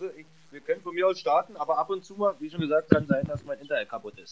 [0.00, 2.60] Also ich, wir können von mir aus starten, aber ab und zu mal, wie schon
[2.60, 4.30] gesagt, kann sein, dass mein Internet kaputt ist.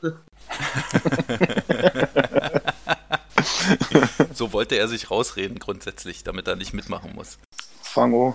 [4.32, 7.38] so wollte er sich rausreden grundsätzlich, damit er nicht mitmachen muss.
[7.82, 8.32] Fang an.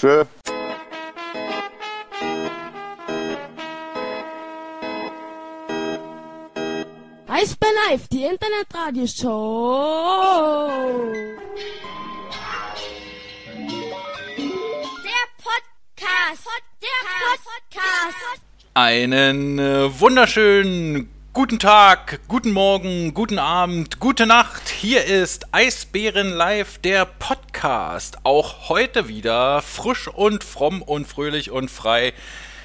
[0.00, 0.24] Tschö.
[7.26, 10.70] Eisbär Live, die Internetradioshow.
[15.96, 16.46] Podcast.
[16.82, 16.88] Der
[17.42, 18.42] Podcast.
[18.74, 24.68] Einen äh, wunderschönen guten Tag, guten Morgen, guten Abend, gute Nacht.
[24.68, 28.18] Hier ist Eisbären Live, der Podcast.
[28.24, 32.12] Auch heute wieder frisch und fromm und fröhlich und frei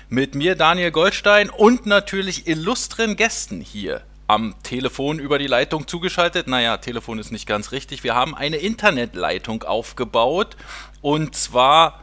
[0.09, 6.48] mit mir Daniel Goldstein und natürlich illustren Gästen hier am Telefon über die Leitung zugeschaltet.
[6.48, 8.03] Naja, Telefon ist nicht ganz richtig.
[8.03, 10.58] Wir haben eine Internetleitung aufgebaut
[11.02, 12.00] und zwar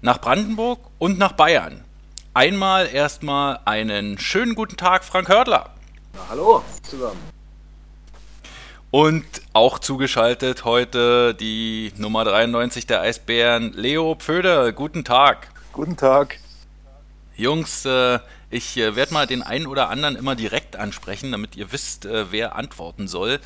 [0.00, 1.84] nach Brandenburg und nach Bayern.
[2.34, 5.70] Einmal erstmal einen schönen guten Tag, Frank Hördler.
[6.14, 7.20] Na, hallo zusammen.
[8.90, 14.72] Und auch zugeschaltet heute die Nummer 93 der Eisbären, Leo Pföder.
[14.72, 15.48] Guten Tag.
[15.72, 16.38] Guten Tag.
[17.36, 18.18] Jungs, äh,
[18.50, 22.32] ich äh, werde mal den einen oder anderen immer direkt ansprechen, damit ihr wisst, äh,
[22.32, 23.40] wer antworten soll.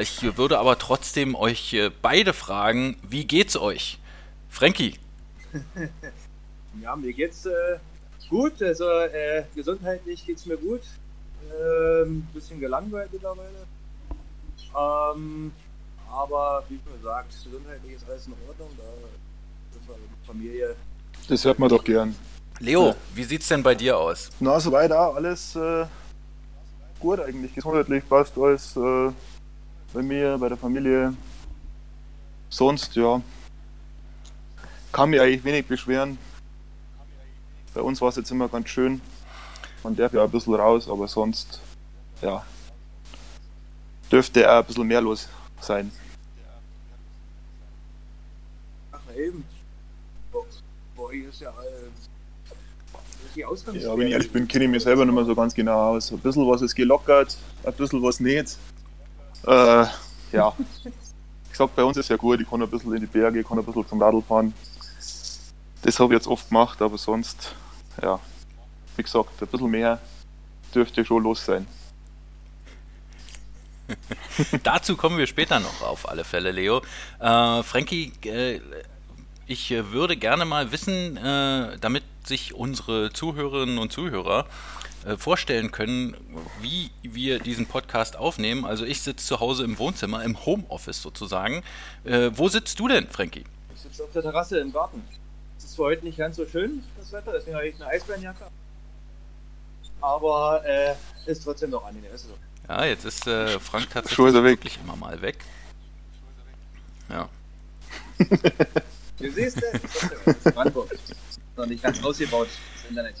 [0.00, 3.98] Ich würde aber trotzdem euch beide fragen, wie geht's euch?
[4.50, 4.98] Frankie.
[6.82, 7.78] ja, mir geht's äh,
[8.28, 8.62] gut.
[8.62, 10.82] Also äh, gesundheitlich geht's mir gut.
[11.50, 13.66] Ein ähm, bisschen gelangweilt mittlerweile.
[14.76, 15.52] Ähm,
[16.10, 18.70] aber wie schon gesagt, gesundheitlich ist alles in Ordnung.
[18.76, 18.84] Da
[19.76, 20.76] ist die Familie.
[21.28, 22.14] Das hört man doch gern.
[22.60, 22.96] Leo, ja.
[23.14, 24.30] wie sieht's denn bei dir aus?
[24.40, 25.86] Na, soweit auch alles äh,
[27.00, 27.54] gut eigentlich.
[27.54, 29.10] Gesundheitlich passt alles äh,
[29.92, 31.14] bei mir, bei der Familie.
[32.48, 33.20] Sonst, ja,
[34.94, 36.16] kann mich eigentlich wenig beschweren.
[37.74, 39.00] Bei uns war es jetzt immer ganz schön.
[39.82, 41.60] Man darf ja ein bisschen raus, aber sonst,
[42.22, 42.44] ja,
[44.10, 45.28] dürfte auch ein bisschen mehr los
[45.60, 45.90] sein.
[48.92, 49.44] Ach, eben.
[50.94, 52.08] Boah, hier ist ja alles
[53.34, 53.40] die?
[53.40, 56.12] Ja, wenn ich ehrlich bin, kenne ich mich selber nicht mehr so ganz genau aus.
[56.12, 58.56] Ein bisschen was ist gelockert, ein bisschen was nicht.
[59.44, 59.86] Äh,
[60.32, 60.54] ja.
[61.50, 63.46] Ich sag, bei uns ist ja gut, ich kann ein bisschen in die Berge, ich
[63.46, 64.52] kann ein bisschen zum Radl fahren.
[65.84, 67.54] Das habe ich jetzt oft gemacht, aber sonst,
[68.00, 68.18] ja,
[68.96, 70.00] wie gesagt, ein bisschen mehr
[70.74, 71.66] dürfte schon los sein.
[74.62, 76.80] Dazu kommen wir später noch auf alle Fälle, Leo.
[77.20, 78.60] Äh, Frankie, äh,
[79.46, 84.46] ich würde gerne mal wissen, äh, damit sich unsere Zuhörerinnen und Zuhörer
[85.04, 86.16] äh, vorstellen können,
[86.62, 88.64] wie wir diesen Podcast aufnehmen.
[88.64, 91.62] Also ich sitze zu Hause im Wohnzimmer, im Homeoffice sozusagen.
[92.04, 93.44] Äh, wo sitzt du denn, Frankie?
[93.74, 95.02] Ich sitze auf der Terrasse im Garten.
[95.74, 98.44] Ist für heute nicht ganz so schön, das Wetter, deswegen habe ich eine Eisbärenjacke.
[100.00, 100.94] Aber äh,
[101.26, 102.14] ist trotzdem noch angenehm.
[102.14, 102.34] Ist so.
[102.68, 105.38] Ja, jetzt ist äh, Frank tatsächlich wirklich immer mal weg.
[107.10, 107.28] Ja.
[109.18, 110.94] du siehst, das ist Brandenburg
[111.56, 112.46] noch nicht ganz ausgebaut,
[112.76, 113.16] das Internet.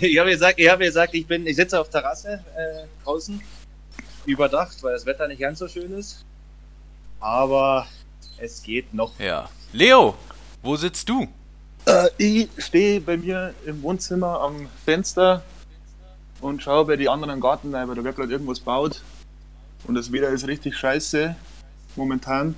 [0.00, 3.40] Ich habe gesagt, ich, hab gesagt, ich, bin, ich sitze auf Terrasse äh, draußen,
[4.26, 6.24] überdacht, weil das Wetter nicht ganz so schön ist.
[7.20, 7.86] Aber
[8.38, 9.16] es geht noch.
[9.20, 9.48] Ja.
[9.72, 10.16] Leo,
[10.62, 11.26] wo sitzt du?
[11.86, 15.42] Äh, ich stehe bei mir im Wohnzimmer am Fenster
[16.40, 19.02] und schaue bei den anderen Garten rein, weil da wird gerade irgendwas baut.
[19.86, 21.34] Und das Wetter ist richtig scheiße
[21.96, 22.54] momentan.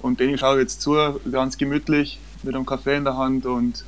[0.00, 0.94] Und den schaue ich jetzt zu,
[1.30, 3.84] ganz gemütlich mit einem Kaffee in der Hand und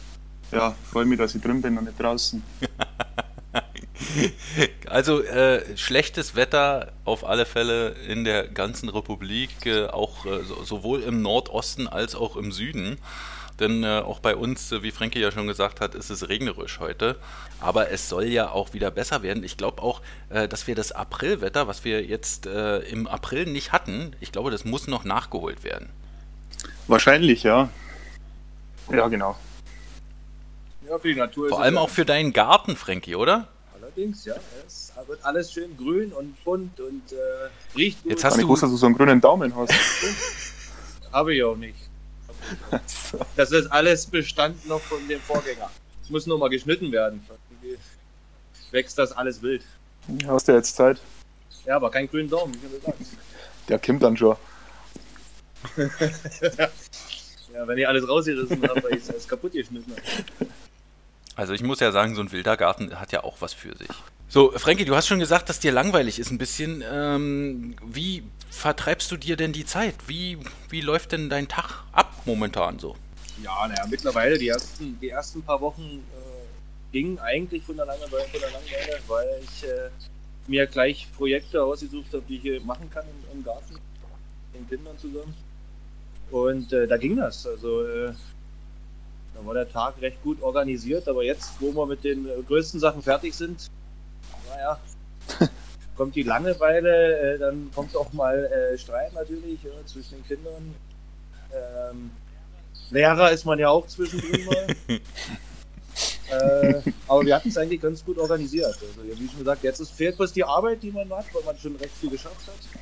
[0.53, 2.43] ja, freue mich, dass ich drin bin und nicht draußen.
[4.87, 10.65] Also äh, schlechtes Wetter auf alle Fälle in der ganzen Republik, äh, auch äh, so,
[10.65, 12.99] sowohl im Nordosten als auch im Süden.
[13.59, 16.79] Denn äh, auch bei uns, äh, wie Frankie ja schon gesagt hat, ist es regnerisch
[16.79, 17.17] heute.
[17.61, 19.43] Aber es soll ja auch wieder besser werden.
[19.45, 24.15] Ich glaube auch, äh, dass wir das Aprilwetter, was wir jetzt im April nicht hatten,
[24.21, 25.89] ich glaube, das muss noch nachgeholt werden.
[26.87, 27.71] Wahrscheinlich, ja.
[28.93, 29.37] Ja, genau.
[30.89, 33.49] Ja, für die Natur Vor allem auch für deinen Garten, Frankie, oder?
[33.81, 34.35] Allerdings, ja.
[34.67, 37.17] Es wird alles schön grün und bunt und äh,
[37.77, 38.13] riecht gut.
[38.13, 39.73] Jetzt hast du, gewusst, dass du so einen grünen Daumen hast.
[41.13, 41.77] Habe ich auch nicht.
[43.37, 45.71] Das ist alles Bestand noch von dem Vorgänger.
[46.03, 47.25] Es muss nur mal geschnitten werden.
[48.71, 49.63] Wächst das alles wild.
[50.27, 51.01] Hast du jetzt Zeit?
[51.65, 52.99] Ja, aber kein grünen Daumen, wie gesagt.
[53.69, 54.37] Der kommt dann schon.
[57.57, 60.51] Ja, wenn ihr alles rausgerissen habt, weil ich es kaputt geschnitten habe.
[61.37, 63.91] Also ich muss ja sagen, so ein wilder Garten hat ja auch was für sich.
[64.29, 66.83] So, Frankie, du hast schon gesagt, dass dir langweilig ist ein bisschen.
[66.91, 69.95] Ähm, wie vertreibst du dir denn die Zeit?
[70.07, 70.39] Wie,
[70.71, 72.97] wie läuft denn dein Tag ab momentan so?
[73.43, 78.25] Ja, naja, mittlerweile die ersten, die ersten paar Wochen äh, gingen eigentlich von der Langeweile,
[78.25, 79.91] von der Langeweile weil ich äh,
[80.47, 83.83] mir gleich Projekte ausgesucht habe, die ich hier machen kann im, im Garten, mit
[84.55, 85.35] den Kindern zusammen.
[86.31, 87.47] Und äh, da ging das.
[87.47, 88.13] Also äh,
[89.37, 92.81] da war der Tag recht gut organisiert, aber jetzt, wo wir mit den äh, größten
[92.81, 93.71] Sachen fertig sind,
[94.49, 94.79] naja,
[95.97, 100.75] kommt die Langeweile, äh, dann kommt auch mal äh, Streit natürlich ja, zwischen den Kindern.
[101.53, 102.11] Ähm,
[102.91, 104.67] Lehrer ist man ja auch zwischendrin mal.
[106.31, 108.67] äh, aber wir hatten es eigentlich ganz gut organisiert.
[108.67, 111.59] Also, wie schon gesagt, jetzt ist, fehlt bloß die Arbeit, die man macht, weil man
[111.59, 112.81] schon recht viel geschafft hat.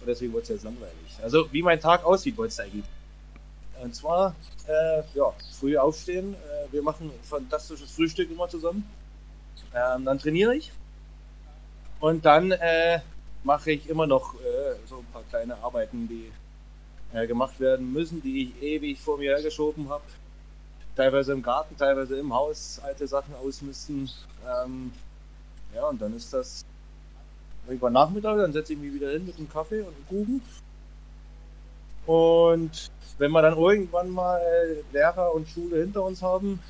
[0.00, 1.18] Und deswegen wird es jetzt langweilig.
[1.22, 2.84] Also, wie mein Tag aussieht, wollte es eigentlich.
[3.82, 4.34] Und zwar,
[4.66, 6.34] äh, ja, früh aufstehen.
[6.34, 8.88] Äh, wir machen ein fantastisches Frühstück immer zusammen.
[9.74, 10.72] Ähm, dann trainiere ich.
[12.00, 13.00] Und dann äh,
[13.44, 16.30] mache ich immer noch äh, so ein paar kleine Arbeiten, die
[17.12, 20.04] äh, gemacht werden müssen, die ich ewig vor mir hergeschoben habe.
[20.96, 24.10] Teilweise im Garten, teilweise im Haus alte Sachen ausmisten.
[24.46, 24.92] Ähm,
[25.74, 26.64] ja, und dann ist das
[27.68, 30.42] über Nachmittag, dann setze ich mich wieder hin mit einem Kaffee und einem Kuchen.
[32.06, 36.60] Und wenn wir dann irgendwann mal äh, Lehrer und Schule hinter uns haben,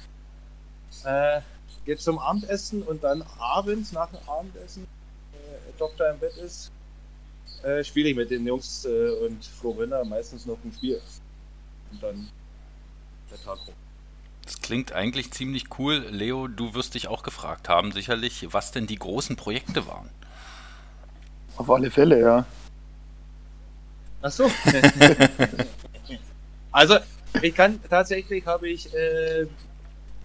[1.04, 1.40] äh,
[1.84, 4.84] geht zum Abendessen und dann abends nach dem Abendessen,
[5.32, 6.70] äh, Doktor im Bett ist,
[7.62, 11.00] äh, spiele ich mit den Jungs äh, und Florina meistens noch ein Spiel.
[11.92, 12.28] Und dann
[13.30, 13.74] der Tag rum.
[14.44, 16.06] Das klingt eigentlich ziemlich cool.
[16.10, 20.08] Leo, du wirst dich auch gefragt haben, sicherlich, was denn die großen Projekte waren.
[21.56, 22.46] Auf alle Fälle, ja.
[24.22, 24.50] Ach so.
[26.72, 26.96] also,
[27.42, 29.46] ich kann tatsächlich, habe ich, äh,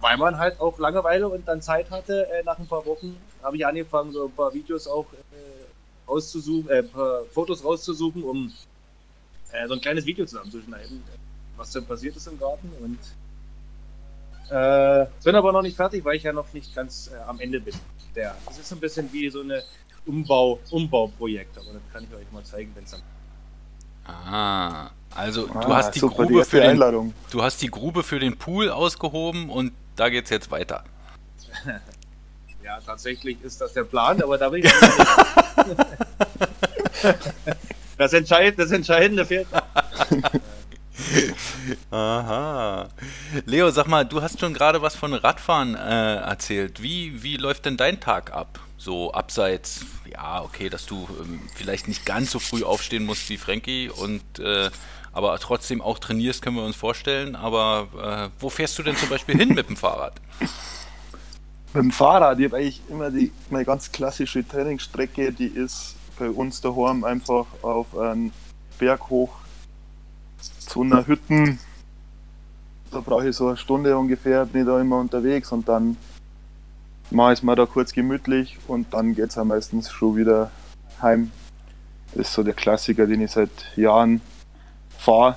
[0.00, 3.56] weil man halt auch Langeweile und dann Zeit hatte, äh, nach ein paar Wochen, habe
[3.56, 8.52] ich angefangen, so ein paar Videos auch äh, auszusuchen, äh, paar Fotos rauszusuchen, um
[9.52, 11.02] äh, so ein kleines Video zusammenzuschneiden,
[11.56, 12.98] was denn passiert ist im Garten und
[14.50, 17.60] äh, bin aber noch nicht fertig, weil ich ja noch nicht ganz äh, am Ende
[17.60, 17.74] bin.
[18.14, 19.62] Der, das ist ein bisschen wie so eine
[20.06, 23.02] Umbau, Umbauprojekt, aber das kann ich euch mal zeigen, wenn es dann
[24.06, 27.14] Ah, also du Ah, hast die super, die Grube erste für den, Einladung.
[27.30, 30.84] du hast die Grube für den Pool ausgehoben und da geht's jetzt weiter.
[32.62, 34.72] Ja, tatsächlich ist das der Plan, aber da will ich
[37.98, 39.46] das, Entscheid das Entscheidende fehlt.
[41.90, 42.88] Aha.
[43.44, 46.82] Leo, sag mal, du hast schon gerade was von Radfahren äh, erzählt.
[46.82, 48.60] Wie, wie läuft denn dein Tag ab?
[48.76, 53.38] So abseits, ja, okay, dass du ähm, vielleicht nicht ganz so früh aufstehen musst wie
[53.38, 54.70] Frankie und äh,
[55.12, 57.36] aber trotzdem auch trainierst, können wir uns vorstellen.
[57.36, 60.14] Aber äh, wo fährst du denn zum Beispiel hin mit dem Fahrrad?
[61.72, 66.28] Mit dem Fahrrad, ich habe eigentlich immer die meine ganz klassische Trainingsstrecke, die ist bei
[66.28, 68.32] uns daheim einfach auf einen
[68.78, 69.43] Berg hoch
[70.58, 71.58] zu einer Hütte.
[72.90, 75.96] Da brauche ich so eine Stunde ungefähr, bin ich da immer unterwegs und dann
[77.10, 80.50] mache ich es mir da kurz gemütlich und dann geht es ja meistens schon wieder
[81.02, 81.30] heim.
[82.14, 84.20] Das ist so der Klassiker, den ich seit Jahren
[84.96, 85.36] fahre.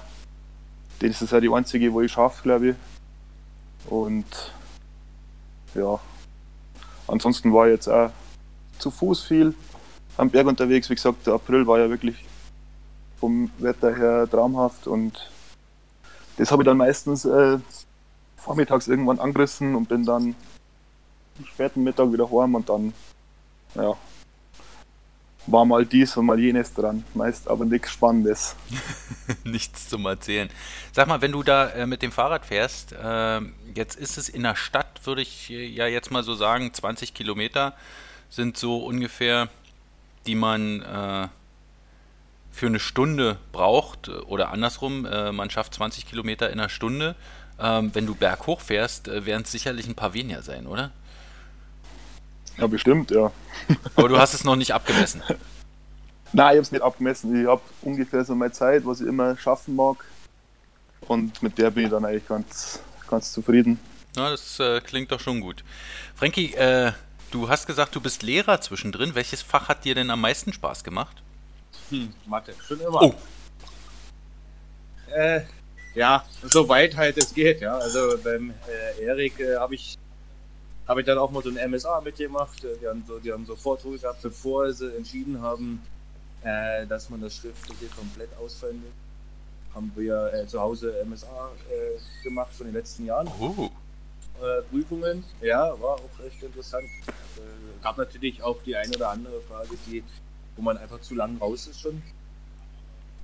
[0.99, 2.75] Das ist ja die einzige, wo ich schaffe, glaube ich.
[3.89, 4.25] Und
[5.73, 5.99] ja,
[7.07, 8.11] ansonsten war ich jetzt auch
[8.79, 9.53] zu Fuß viel
[10.17, 10.89] am Berg unterwegs.
[10.89, 12.23] Wie gesagt, der April war ja wirklich
[13.19, 15.29] vom Wetter her traumhaft und
[16.37, 17.57] das habe ich dann meistens äh,
[18.35, 20.35] vormittags irgendwann angerissen und bin dann
[21.39, 22.93] am späten Mittag wieder heim und dann
[23.75, 23.95] ja,
[25.47, 27.03] war mal dies und mal jenes dran.
[27.13, 28.55] Meist aber nichts Spannendes.
[29.43, 30.49] Nichts zum Erzählen.
[30.91, 33.41] Sag mal, wenn du da äh, mit dem Fahrrad fährst, äh,
[33.73, 37.13] jetzt ist es in der Stadt, würde ich äh, ja jetzt mal so sagen, 20
[37.13, 37.73] Kilometer
[38.29, 39.49] sind so ungefähr,
[40.25, 41.27] die man äh,
[42.57, 47.15] für eine Stunde braucht äh, oder andersrum, äh, man schafft 20 Kilometer in einer Stunde.
[47.59, 50.91] Ähm, wenn du berghoch fährst, äh, werden es sicherlich ein paar weniger sein, oder?
[52.57, 53.31] Ja, bestimmt, ja.
[53.95, 55.21] Aber du hast es noch nicht abgemessen.
[56.33, 57.41] Nein, ich habe es nicht abgemessen.
[57.41, 60.03] Ich habe ungefähr so meine Zeit, was ich immer schaffen mag.
[61.01, 63.79] Und mit der bin ich dann eigentlich ganz, ganz zufrieden.
[64.15, 65.63] Na, das äh, klingt doch schon gut.
[66.15, 66.91] Frankie, äh,
[67.29, 69.13] du hast gesagt, du bist Lehrer zwischendrin.
[69.13, 71.21] Welches Fach hat dir denn am meisten Spaß gemacht?
[71.89, 73.01] Hm, Mathe, schon immer.
[73.01, 73.13] Oh.
[75.11, 75.41] Äh,
[75.95, 77.77] ja, soweit halt es geht, ja.
[77.77, 79.97] Also beim äh, Erik äh, habe ich
[80.87, 82.63] habe ich dann auch mal so ein MSA mitgemacht.
[82.63, 85.81] Äh, Die haben so, die haben so Vorträge gehabt, bevor sie entschieden haben,
[86.43, 88.91] äh, dass man das Schriftliche komplett ausfallen will.
[89.73, 93.27] Haben wir äh, zu Hause MSA äh, gemacht von den letzten Jahren.
[93.39, 93.69] Oh.
[94.41, 95.23] äh, Prüfungen.
[95.41, 96.85] Ja, war auch recht interessant.
[97.37, 100.03] Äh, gab natürlich auch die eine oder andere Frage, die,
[100.57, 102.01] wo man einfach zu lang raus ist schon.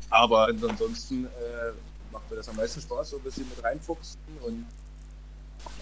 [0.09, 1.73] Aber ansonsten äh,
[2.11, 4.65] macht mir das am meisten Spaß, so ein bisschen mit reinfuchsen und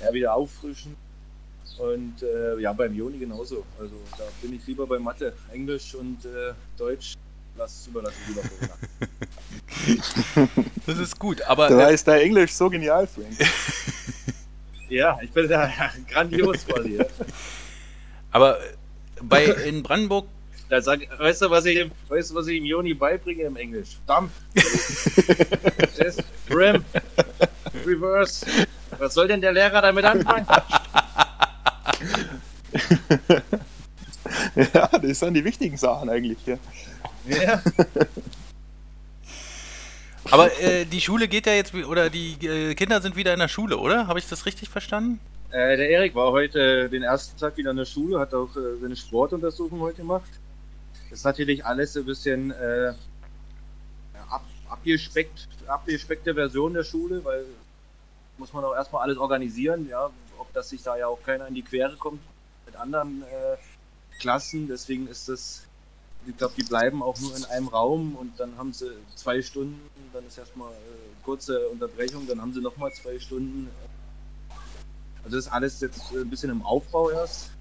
[0.02, 0.96] ja, wieder auffrischen.
[1.78, 3.66] Und äh, ja, beim Joni genauso.
[3.80, 7.16] Also da bin ich lieber bei Mathe, Englisch und äh, Deutsch.
[7.58, 8.78] Lass überlassen lieber Corona.
[10.86, 13.28] Das ist gut, aber Da äh, ist dein Englisch so genial, Frank.
[14.90, 15.70] ja, ich bin da
[16.10, 16.98] grandios quasi.
[16.98, 17.06] Ja.
[18.32, 18.60] aber
[19.22, 20.28] bei in Brandenburg
[20.72, 23.98] Da sag, weißt du, was ich, weißt du, was ich dem Joni beibringe im Englisch?
[24.08, 24.32] Dump.
[26.02, 26.86] Just Rim.
[27.86, 28.46] Reverse.
[28.98, 30.48] Was soll denn der Lehrer damit anfangen?
[34.74, 36.38] ja, das sind die wichtigen Sachen eigentlich.
[36.46, 36.58] Ja.
[37.26, 37.62] Ja.
[40.32, 43.42] Aber äh, die Schule geht ja jetzt, wie- oder die äh, Kinder sind wieder in
[43.42, 44.08] der Schule, oder?
[44.08, 45.20] Habe ich das richtig verstanden?
[45.50, 48.78] Äh, der Erik war heute den ersten Tag wieder in der Schule, hat auch äh,
[48.82, 50.30] seine Sportuntersuchung heute gemacht.
[51.12, 52.94] Ist natürlich alles ein bisschen äh,
[54.30, 57.46] ab, abgespeckt, abgespeckte Version der Schule, weil
[58.38, 61.54] muss man auch erstmal alles organisieren, ja, ob das sich da ja auch keiner in
[61.54, 62.22] die Quere kommt
[62.66, 63.58] mit anderen äh,
[64.20, 64.68] Klassen.
[64.68, 65.64] Deswegen ist das,
[66.26, 69.80] ich glaube, die bleiben auch nur in einem Raum und dann haben sie zwei Stunden,
[70.14, 73.70] dann ist erstmal äh, kurze Unterbrechung, dann haben sie nochmal zwei Stunden.
[75.24, 77.52] Also das ist alles jetzt ein bisschen im Aufbau erst.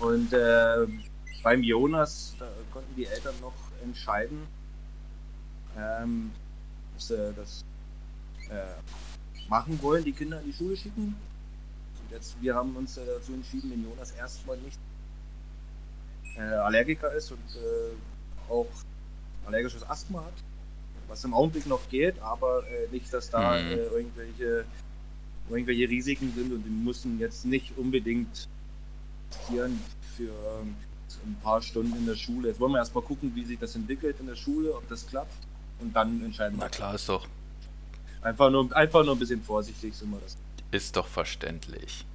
[0.00, 0.86] Und äh,
[1.44, 4.38] beim Jonas, da konnten die Eltern noch entscheiden,
[5.78, 6.32] ähm,
[6.94, 7.64] dass sie das
[8.50, 11.14] äh, machen wollen, die Kinder in die Schule schicken.
[12.00, 14.78] Und jetzt, wir haben uns äh, dazu entschieden, den Jonas erstmal nicht
[16.36, 18.66] äh, Allergiker ist und äh, auch
[19.46, 20.32] allergisches Asthma hat,
[21.08, 23.68] was im Augenblick noch geht, aber äh, nicht, dass da Mhm.
[23.68, 24.64] äh, irgendwelche,
[25.50, 28.48] irgendwelche Risiken sind und die müssen jetzt nicht unbedingt
[30.16, 30.74] für ähm,
[31.24, 32.48] ein paar Stunden in der Schule.
[32.48, 35.34] Jetzt wollen wir erstmal gucken, wie sich das entwickelt in der Schule, ob das klappt
[35.80, 36.70] und dann entscheiden Na wir.
[36.70, 37.26] klar, ist doch,
[38.22, 40.36] Einfach nur, einfach nur ein bisschen vorsichtig sind wir das.
[40.70, 42.06] ist doch verständlich.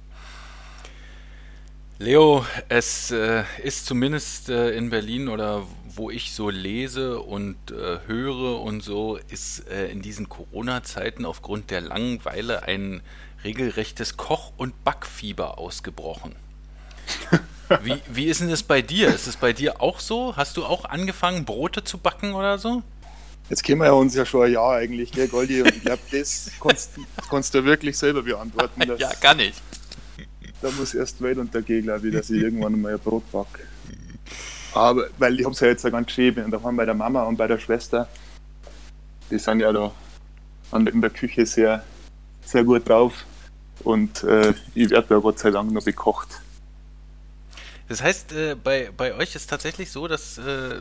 [1.98, 7.98] Leo, es äh, ist zumindest äh, in Berlin oder wo ich so lese und äh,
[8.06, 13.02] höre und so, ist äh, in diesen Corona-Zeiten aufgrund der Langeweile ein
[13.44, 16.34] regelrechtes Koch- und Backfieber ausgebrochen.
[17.82, 19.08] Wie, wie ist denn das bei dir?
[19.08, 20.36] Ist es bei dir auch so?
[20.36, 22.82] Hast du auch angefangen, Brote zu backen oder so?
[23.48, 25.62] Jetzt kennen wir ja uns ja schon ein Jahr eigentlich, gell, Goldi?
[25.62, 26.92] Und ich glaube, das kannst,
[27.28, 28.82] kannst du wirklich selber beantworten.
[28.98, 29.54] Ja, kann ich.
[30.62, 33.62] Da muss erst Welt untergehen, glaube ich, dass ich irgendwann mal ein Brot backe.
[34.72, 37.36] Aber, weil ich habe es ja jetzt ja ganz geschrieben, daheim bei der Mama und
[37.36, 38.08] bei der Schwester,
[39.30, 39.92] die sind ja da
[40.70, 41.84] an, in der Küche sehr,
[42.44, 43.24] sehr gut drauf.
[43.82, 46.40] Und äh, ich werde ja Gott sei Dank noch bekocht.
[47.90, 50.76] Das heißt, äh, bei, bei euch ist tatsächlich so, dass äh,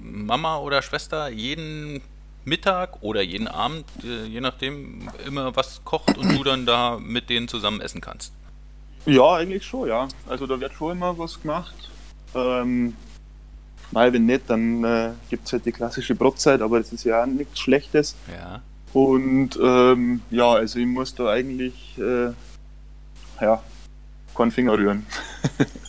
[0.00, 2.00] Mama oder Schwester jeden
[2.46, 7.28] Mittag oder jeden Abend, äh, je nachdem, immer was kocht und du dann da mit
[7.28, 8.32] denen zusammen essen kannst.
[9.04, 10.08] Ja, eigentlich schon, ja.
[10.26, 11.90] Also da wird schon immer was gemacht.
[12.34, 12.96] Ähm,
[13.90, 17.26] mal wenn nicht, dann äh, gibt es halt die klassische Brotzeit, aber das ist ja
[17.26, 18.16] nichts Schlechtes.
[18.34, 18.62] Ja.
[18.94, 22.32] Und ähm, ja, also ich muss da eigentlich äh,
[23.42, 23.62] ja,
[24.34, 25.06] keinen Finger rühren.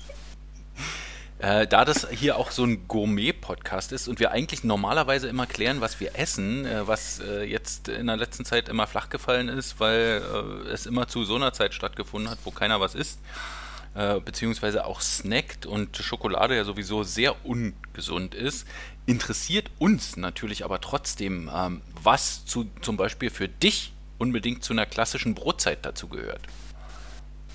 [1.46, 5.80] Äh, da das hier auch so ein Gourmet-Podcast ist und wir eigentlich normalerweise immer klären,
[5.80, 9.80] was wir essen, äh, was äh, jetzt in der letzten Zeit immer flach gefallen ist,
[9.80, 13.20] weil äh, es immer zu so einer Zeit stattgefunden hat, wo keiner was isst,
[13.96, 18.66] äh, beziehungsweise auch snackt und Schokolade ja sowieso sehr ungesund ist,
[19.06, 24.86] interessiert uns natürlich aber trotzdem, ähm, was zu, zum Beispiel für dich unbedingt zu einer
[24.86, 26.42] klassischen Brotzeit dazu gehört.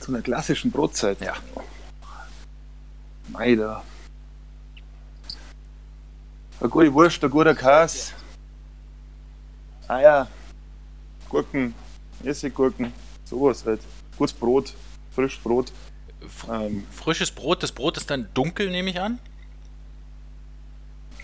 [0.01, 1.21] Zu einer klassischen Brotzeit.
[1.21, 1.35] Ja.
[3.29, 3.85] Mei, da.
[6.59, 8.13] Eine gute Wurst, ein guter Käse.
[9.89, 10.29] Eier,
[11.29, 11.75] Gurken,
[12.23, 12.93] Essiggurken,
[13.25, 13.81] sowas halt.
[14.17, 14.75] Gutes Brot,
[15.11, 15.73] frisches Brot.
[16.51, 19.19] Ähm, Frisches Brot, das Brot ist dann dunkel, nehme ich an.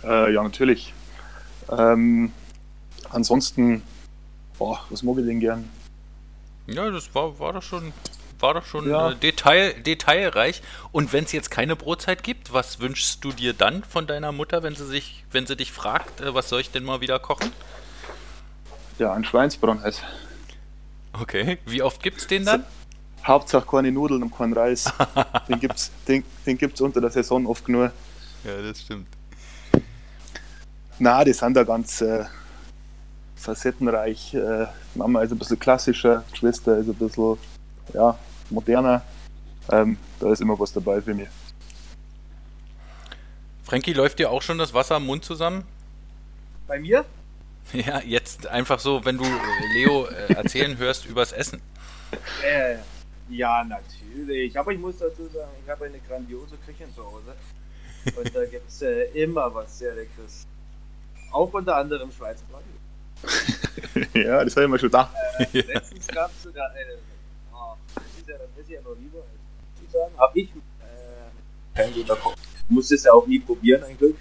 [0.03, 0.95] Äh, ja, natürlich.
[1.69, 2.33] Ähm,
[3.11, 3.83] ansonsten,
[4.59, 5.69] boah, was mag ich denn gern?
[6.67, 7.93] Ja, das war, war doch schon,
[8.39, 9.11] war doch schon Ja.
[9.13, 10.63] äh, Detail, detailreich.
[10.93, 14.63] Und wenn es jetzt keine Brotzeit gibt, was wünschst du dir dann von deiner Mutter,
[14.63, 17.51] wenn sie sich, wenn sie dich fragt, äh, was soll ich denn mal wieder kochen?
[18.99, 20.03] Ja, ein Schweinsbraten halt.
[21.13, 21.59] Okay.
[21.67, 22.65] Wie oft gibt's den dann?
[23.25, 24.85] Hauptsache keine Nudeln und kein Reis.
[25.49, 27.91] den gibt's, den, den gibt's unter der Saison oft genug.
[28.45, 29.09] Ja, das stimmt.
[30.99, 32.25] Na, die sind da ganz äh,
[33.35, 34.35] facettenreich.
[34.35, 37.37] Äh, Mama ist ein bisschen klassischer, Schwester ist ein bisschen
[37.93, 38.19] ja,
[38.51, 39.03] moderner.
[39.71, 41.29] Ähm, da ist immer was dabei für mich.
[43.65, 45.65] Frankie, läuft dir auch schon das Wasser am Mund zusammen?
[46.67, 47.05] Bei mir?
[47.73, 51.61] Ja, jetzt einfach so, wenn du äh, Leo äh, erzählen hörst übers Essen.
[52.45, 52.77] Äh,
[53.29, 54.57] ja, natürlich.
[54.57, 57.35] Aber ich muss dazu sagen, ich habe eine grandiose Küche zu Hause.
[58.17, 60.47] Und da gibt es äh, immer was sehr Leckeres.
[61.33, 62.77] Auch unter anderem Schweizer Braten.
[64.15, 65.15] ja, das habe ich mir schon gedacht.
[65.39, 66.99] Äh, letztens gab es sogar eine.
[68.67, 69.19] Ist ja, noch lieber.
[69.19, 71.95] als zu sagen, habe ich äh, kein.
[72.69, 74.19] Muss es ja auch nie probieren, ein Glück.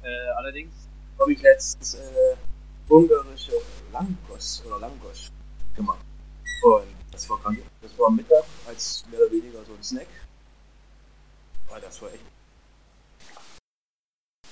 [0.00, 0.72] Äh, allerdings
[1.18, 2.36] habe ich letztens äh,
[2.88, 3.54] ungarische
[3.92, 5.32] Langos oder Langosch
[5.74, 5.98] gemacht.
[6.62, 7.58] Und das war krank.
[7.82, 10.06] Das war Mittag als mehr oder weniger so ein Snack.
[11.68, 12.22] Aber das war echt.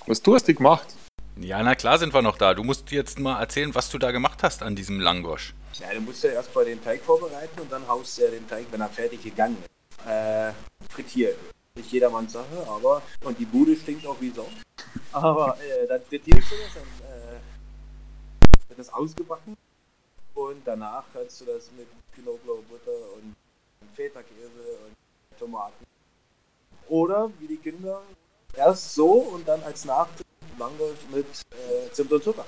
[0.06, 0.96] Was du hast du gemacht?
[1.38, 2.54] Ja, na klar sind wir noch da.
[2.54, 5.52] Du musst jetzt mal erzählen, was du da gemacht hast an diesem Langosch.
[5.74, 8.48] Ja, du musst ja erst mal den Teig vorbereiten und dann haust du ja den
[8.48, 10.06] Teig, wenn er fertig gegangen ist.
[10.06, 10.52] Äh,
[10.88, 11.36] frittieren.
[11.74, 13.02] Nicht jedermanns Sache, aber.
[13.22, 14.48] Und die Bude stinkt auch wie Sau.
[15.12, 19.56] Aber äh, dann frittierst du das, dann äh, wird das ausgebacken.
[20.32, 23.36] Und danach kannst du das mit Knoblauchbutter und
[23.94, 25.84] Feta-Käse und Tomaten.
[26.88, 28.02] Oder wie die Kinder
[28.54, 30.26] erst so und dann als Nachtisch
[30.58, 32.44] Langosch mit äh, Zimt und Zucker.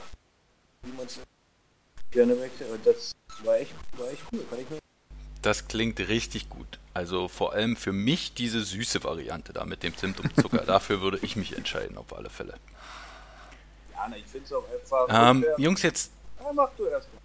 [0.82, 1.18] Wie man es
[2.10, 2.64] gerne möchte.
[2.66, 3.12] Und das
[3.44, 4.44] war echt, war echt cool.
[4.50, 4.78] Kann ich mir
[5.42, 6.78] Das klingt richtig gut.
[6.94, 10.58] Also vor allem für mich diese süße Variante da mit dem Zimt und Zucker.
[10.66, 12.54] Dafür würde ich mich entscheiden, auf alle Fälle.
[13.92, 15.30] Ja, na, ich finde es auch einfach.
[15.30, 15.44] Ähm.
[15.58, 17.20] Jungs, jetzt ja, mach du erst mal.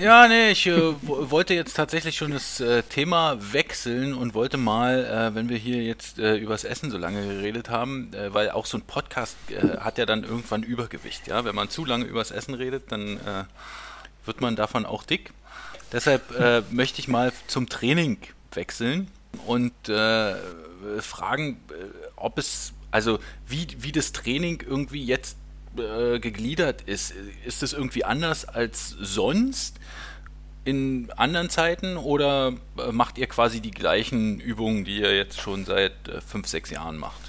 [0.00, 4.56] Ja, nee, ich äh, wo- wollte jetzt tatsächlich schon das äh, Thema wechseln und wollte
[4.56, 8.50] mal, äh, wenn wir hier jetzt äh, übers Essen so lange geredet haben, äh, weil
[8.50, 11.44] auch so ein Podcast äh, hat ja dann irgendwann Übergewicht, ja.
[11.44, 13.44] Wenn man zu lange übers Essen redet, dann äh,
[14.24, 15.30] wird man davon auch dick.
[15.92, 16.22] Deshalb
[16.72, 18.18] möchte ich mal zum Training
[18.52, 19.08] wechseln
[19.46, 19.72] und
[20.98, 21.60] fragen,
[22.16, 25.36] ob es, also wie, wie das Training irgendwie jetzt
[25.78, 27.14] äh, gegliedert ist.
[27.44, 29.78] Ist es irgendwie anders als sonst
[30.64, 35.64] in anderen Zeiten oder äh, macht ihr quasi die gleichen Übungen, die ihr jetzt schon
[35.64, 37.20] seit äh, fünf, sechs Jahren macht?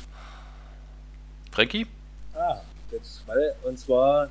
[1.52, 1.88] Frankie?
[2.34, 4.30] Ah, jetzt, weil, und zwar,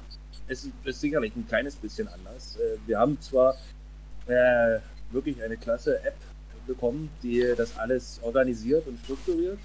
[0.49, 2.57] es ist, ist sicherlich ein kleines bisschen anders.
[2.57, 3.55] Äh, Wir haben zwar
[4.27, 4.81] äh,
[5.12, 6.17] wirklich eine klasse App
[6.67, 9.59] bekommen, die das alles organisiert und strukturiert.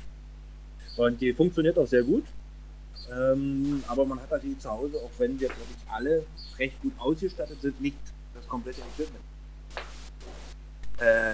[0.98, 2.26] Und die funktioniert auch sehr gut.
[3.12, 6.26] Ähm, aber man hat natürlich zu Hause, auch wenn wir glaube ich alle
[6.58, 7.98] recht gut ausgestattet sind, nicht
[8.34, 9.24] das komplette Equipment.
[11.00, 11.34] Äh,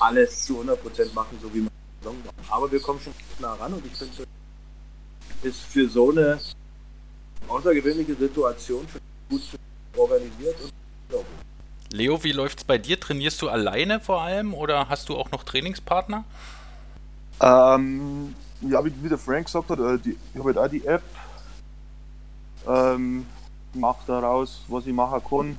[0.00, 2.50] alles zu 100% machen, so wie man es macht.
[2.50, 4.24] Aber wir kommen schon nah ran und ich finde,
[5.42, 6.40] ist für so eine
[7.48, 9.42] außergewöhnliche Situation schon gut
[9.96, 10.72] organisiert und
[11.08, 11.96] glaub ich.
[11.96, 12.98] Leo, wie läuft's bei dir?
[12.98, 16.24] Trainierst du alleine vor allem oder hast du auch noch Trainingspartner?
[17.40, 20.86] Ähm, ja, wie, wie der Frank gesagt hat, äh, die, ich habe halt auch die
[20.86, 21.02] App.
[22.66, 23.26] Ähm,
[23.74, 25.58] mache daraus, was ich machen kann.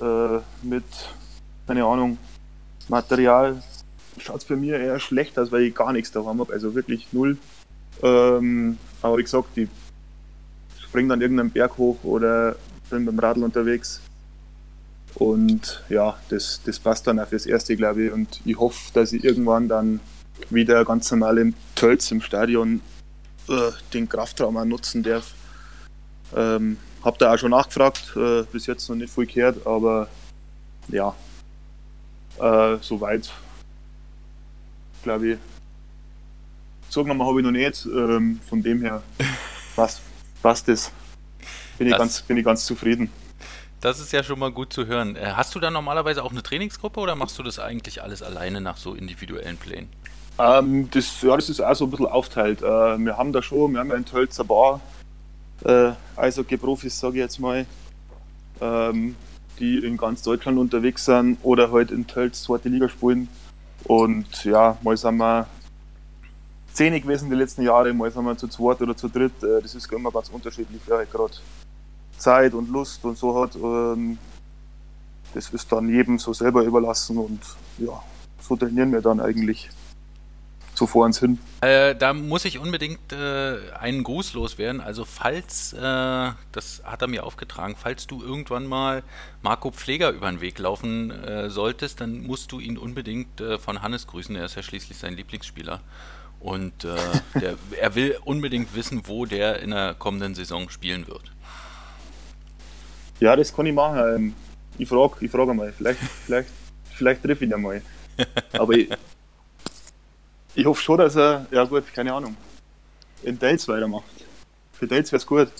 [0.00, 0.84] Äh, mit,
[1.66, 2.18] keine Ahnung,
[2.88, 3.62] Material
[4.18, 7.08] schaut es bei mir eher schlecht aus, weil ich gar nichts daheim habe, also wirklich
[7.12, 7.36] null.
[8.02, 9.68] Ähm, aber wie gesagt, ich
[10.80, 12.56] springe dann irgendeinen Berg hoch oder
[12.90, 14.00] bin beim Radl unterwegs.
[15.14, 18.12] Und ja, das, das passt dann auch fürs Erste, glaube ich.
[18.12, 20.00] Und ich hoffe, dass ich irgendwann dann
[20.50, 22.80] wieder ganz normal im Tölz im Stadion
[23.48, 25.32] äh, den Kraftraum auch nutzen darf.
[26.36, 30.08] Ähm, hab da auch schon nachgefragt, äh, bis jetzt noch nicht viel gehört, aber
[30.88, 31.14] ja,
[32.38, 33.30] äh, soweit
[35.02, 35.38] glaube ich.
[36.90, 39.02] Sagen habe ich noch nicht, ähm, von dem her
[39.76, 40.00] passt,
[40.42, 40.90] passt das.
[41.76, 43.10] Bin ich, Das- ganz, bin ich ganz zufrieden.
[43.80, 45.14] Das ist ja schon mal gut zu hören.
[45.14, 48.60] Äh, Hast du da normalerweise auch eine Trainingsgruppe oder machst du das eigentlich alles alleine
[48.60, 49.88] nach so individuellen Plänen?
[50.38, 52.62] Ähm, das, ja, das ist auch so ein bisschen aufteilt.
[52.62, 54.80] Äh, wir haben da schon, wir haben ja in Tölzer Bar
[55.64, 57.66] äh, Eishockey-Profis, sage ich jetzt mal,
[58.60, 59.16] ähm,
[59.58, 63.28] die in ganz Deutschland unterwegs sind oder halt in Tölz zweite Liga spielen.
[63.84, 65.46] Und ja, mal sind wir
[66.72, 69.42] zehn gewesen die letzten Jahre, mal sind wir zu zweit oder zu dritt.
[69.42, 71.34] Äh, das ist immer ganz unterschiedlich, wer halt gerade
[72.16, 73.56] Zeit und Lust und so hat.
[73.56, 74.18] Ähm,
[75.34, 77.40] das ist dann jedem so selber überlassen und
[77.78, 78.02] ja,
[78.40, 79.68] so trainieren wir dann eigentlich
[80.78, 81.38] so vor uns hin.
[81.60, 84.80] Äh, da muss ich unbedingt äh, einen Gruß loswerden.
[84.80, 85.78] Also falls, äh,
[86.52, 89.02] das hat er mir aufgetragen, falls du irgendwann mal
[89.42, 93.82] Marco Pfleger über den Weg laufen äh, solltest, dann musst du ihn unbedingt äh, von
[93.82, 94.34] Hannes grüßen.
[94.36, 95.80] Er ist ja schließlich sein Lieblingsspieler.
[96.40, 96.94] Und äh,
[97.40, 101.32] der, er will unbedingt wissen, wo der in der kommenden Saison spielen wird.
[103.20, 104.14] Ja, das kann ich machen.
[104.14, 104.34] Ähm,
[104.78, 106.48] Ich frage ich frag mal, vielleicht, vielleicht,
[106.94, 107.82] vielleicht treffe ich ihn einmal.
[108.52, 108.88] Aber ich,
[110.58, 112.36] ich hoffe schon, dass er, ja gut, keine Ahnung,
[113.22, 114.04] in Dales weitermacht.
[114.72, 115.52] Für Dales wäre es gut.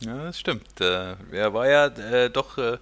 [0.00, 0.80] Ja, das stimmt.
[0.80, 2.78] Äh, er war ja äh, doch äh,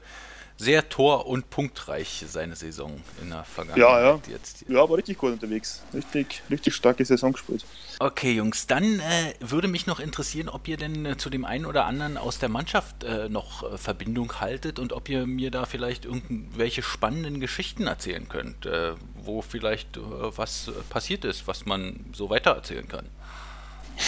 [0.59, 3.79] sehr tor- und punktreich seine Saison in der Vergangenheit.
[3.79, 4.21] Ja, ja.
[4.29, 4.65] Jetzt.
[4.69, 5.83] Ja, aber richtig gut unterwegs.
[5.93, 7.65] Richtig, richtig starke Saison gespielt.
[7.99, 11.67] Okay, Jungs, dann äh, würde mich noch interessieren, ob ihr denn äh, zu dem einen
[11.67, 15.67] oder anderen aus der Mannschaft äh, noch äh, Verbindung haltet und ob ihr mir da
[15.67, 22.07] vielleicht irgendwelche spannenden Geschichten erzählen könnt, äh, wo vielleicht äh, was passiert ist, was man
[22.13, 23.07] so weitererzählen kann.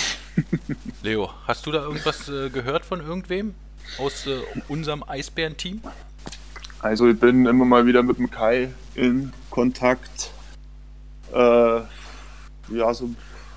[1.03, 3.55] Leo, hast du da irgendwas gehört von irgendwem
[3.99, 4.29] aus
[4.69, 5.81] unserem Eisbären-Team?
[6.81, 10.31] Also ich bin immer mal wieder mit dem Kai in Kontakt.
[11.33, 11.81] Äh,
[12.71, 13.11] ja, so,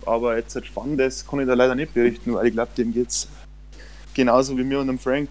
[0.06, 3.28] aber jetzt etwas Spannendes kann ich da leider nicht berichten, weil ich glaube, dem geht's
[4.14, 5.30] genauso wie mir und dem Frank.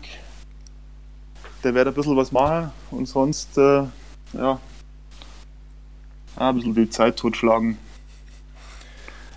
[1.64, 3.82] Der wird ein bisschen was machen und sonst, äh,
[4.34, 4.60] ja,
[6.36, 7.76] ein bisschen die Zeit totschlagen.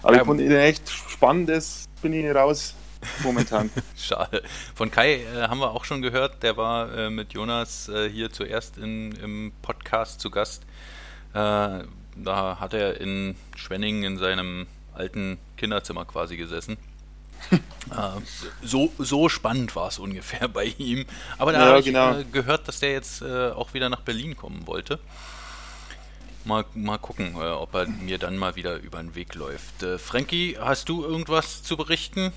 [0.04, 2.76] Aber Ja, ich konnte echt Spannendes bin ich raus
[3.24, 3.70] momentan.
[3.98, 4.44] Schade.
[4.76, 8.32] Von Kai äh, haben wir auch schon gehört, der war äh, mit Jonas äh, hier
[8.32, 10.64] zuerst in, im Podcast zu Gast.
[11.34, 11.84] Äh,
[12.16, 16.78] da hat er in Schwenningen in seinem alten Kinderzimmer quasi gesessen.
[17.52, 17.58] äh,
[18.62, 21.06] so, so spannend war es ungefähr bei ihm.
[21.38, 22.18] Aber da Ja, habe ich genau.
[22.18, 25.00] äh, gehört, dass der jetzt auch wieder nach Berlin kommen wollte.
[26.46, 29.86] Mal, mal gucken, ob er mir dann mal wieder über den Weg läuft.
[29.98, 32.34] Frankie, hast du irgendwas zu berichten?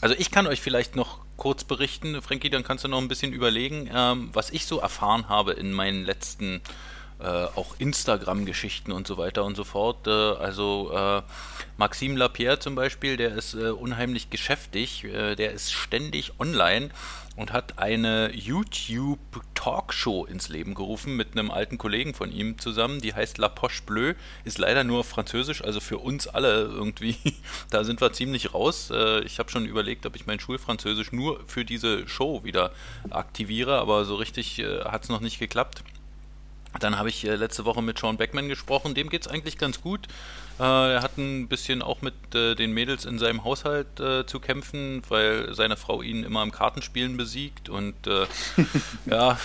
[0.00, 3.32] Also ich kann euch vielleicht noch kurz berichten, Frankie, dann kannst du noch ein bisschen
[3.32, 6.62] überlegen, ähm, was ich so erfahren habe in meinen letzten
[7.18, 10.06] äh, auch Instagram-Geschichten und so weiter und so fort.
[10.06, 11.22] Äh, also äh,
[11.78, 16.90] Maxime Lapierre zum Beispiel, der ist äh, unheimlich geschäftig, äh, der ist ständig online
[17.36, 23.12] und hat eine YouTube-Talkshow ins Leben gerufen mit einem alten Kollegen von ihm zusammen, die
[23.14, 27.16] heißt La Poche Bleue, ist leider nur Französisch, also für uns alle irgendwie,
[27.70, 28.90] da sind wir ziemlich raus.
[28.90, 32.72] Äh, ich habe schon überlegt, ob ich mein Schulfranzösisch nur für diese Show wieder
[33.10, 35.82] aktiviere, aber so richtig hat es noch nicht geklappt.
[36.80, 39.80] Dann habe ich äh, letzte Woche mit Sean Beckman gesprochen, dem geht es eigentlich ganz
[39.80, 40.06] gut.
[40.58, 43.86] Äh, er hat ein bisschen auch mit äh, den Mädels in seinem Haushalt
[44.26, 47.94] zu kämpfen, weil seine Frau ihn immer im Kartenspielen besiegt und
[49.06, 49.38] ja,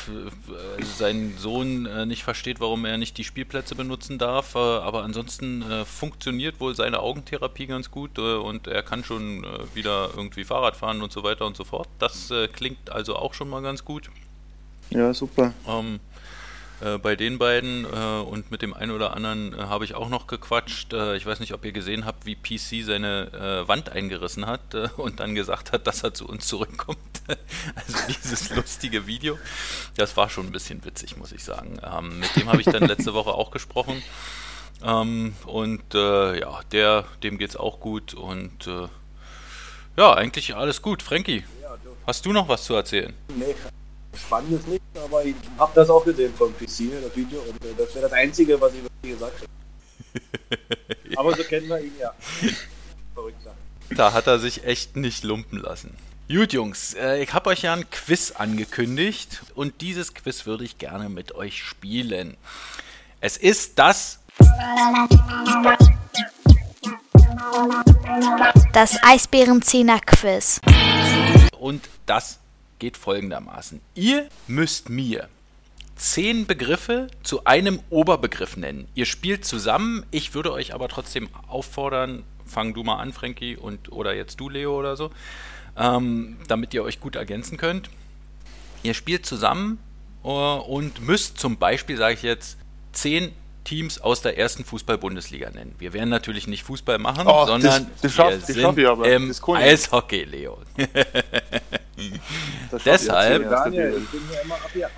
[0.98, 4.56] sein Sohn nicht versteht, warum er nicht die Spielplätze benutzen darf.
[4.56, 10.76] Aber ansonsten funktioniert wohl seine Augentherapie ganz gut und er kann schon wieder irgendwie Fahrrad
[10.76, 11.88] fahren und so weiter und so fort.
[12.00, 14.10] Das klingt also auch schon mal ganz gut.
[14.90, 15.54] ja, super.
[15.68, 16.00] Ähm,
[16.82, 20.10] äh, bei den beiden äh, und mit dem einen oder anderen äh, habe ich auch
[20.10, 20.94] noch gequatscht.
[20.94, 24.74] Äh, ich weiß nicht, ob ihr gesehen habt, wie PC seine äh, Wand eingerissen hat
[24.98, 26.98] und dann gesagt hat, dass er zu uns zurückkommt.
[27.76, 29.38] also dieses lustige Video.
[29.96, 31.80] Das war schon ein bisschen witzig, muss ich sagen.
[31.84, 34.02] Ähm, mit dem habe ich dann letzte Woche auch gesprochen.
[34.84, 38.68] Ähm, und ja, der, dem geht's auch gut und
[39.98, 41.04] ja, eigentlich alles gut.
[41.04, 41.44] Frankie,
[42.08, 43.14] hast du noch was zu erzählen?
[43.36, 43.56] Nee,
[44.16, 47.94] spannendes nicht, aber ich habe das auch gesehen von PC, das Video, und äh, das
[47.96, 49.48] wäre das Einzige, was ich wirklich gesagt habe.
[51.18, 52.14] Aber so kennen wir ihn ja.
[53.14, 53.54] Verrückter.
[53.92, 55.96] Da hat er sich echt nicht lumpen lassen.
[56.28, 60.78] Gut, Jungs, äh, ich habe euch ja ein Quiz angekündigt und dieses Quiz würde ich
[60.78, 62.38] gerne mit euch spielen.
[63.20, 64.20] Es ist das
[68.74, 70.62] Das Eisbärenzehner-Quiz.
[71.60, 72.40] und das
[72.82, 73.80] geht folgendermaßen.
[73.94, 75.30] Ihr müsst mir
[75.96, 78.88] zehn Begriffe zu einem Oberbegriff nennen.
[78.96, 83.92] Ihr spielt zusammen, ich würde euch aber trotzdem auffordern, fang du mal an, Frankie, und,
[83.92, 85.12] oder jetzt du, Leo, oder so,
[85.78, 87.92] ähm, damit ihr euch gut ergänzen könnt.
[88.82, 89.78] Ihr spielt zusammen
[90.24, 92.58] äh, und müsst zum Beispiel, sage ich jetzt,
[92.94, 93.32] zehn
[93.64, 95.76] Teams aus der ersten Fußball-Bundesliga nennen.
[95.78, 99.08] Wir werden natürlich nicht Fußball machen, Oh, sondern das- das wir das sind ich aber.
[99.08, 99.48] im ich.
[99.50, 100.58] Eishockey, Leo.
[102.72, 104.96] Das Deshalb- Daniel, ich bin ja immer abgehakt.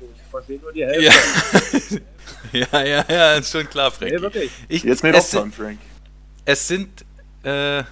[0.00, 0.88] Ich verstehe nur die Ja.
[0.88, 2.02] Hälfte.
[2.52, 4.14] ja, ja, ja, ist schon klar, Frankie.
[4.14, 4.50] Nee, wirklich.
[4.68, 5.78] Ich, Jetzt nicht aufhören, Frank.
[6.44, 7.04] es sind,
[7.42, 7.82] äh,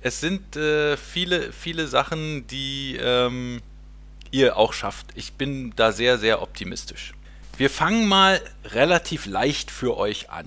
[0.00, 3.60] es sind äh, viele, viele Sachen, die ähm,
[4.30, 5.06] ihr auch schafft.
[5.14, 7.12] Ich bin da sehr, sehr optimistisch.
[7.56, 10.46] Wir fangen mal relativ leicht für euch an.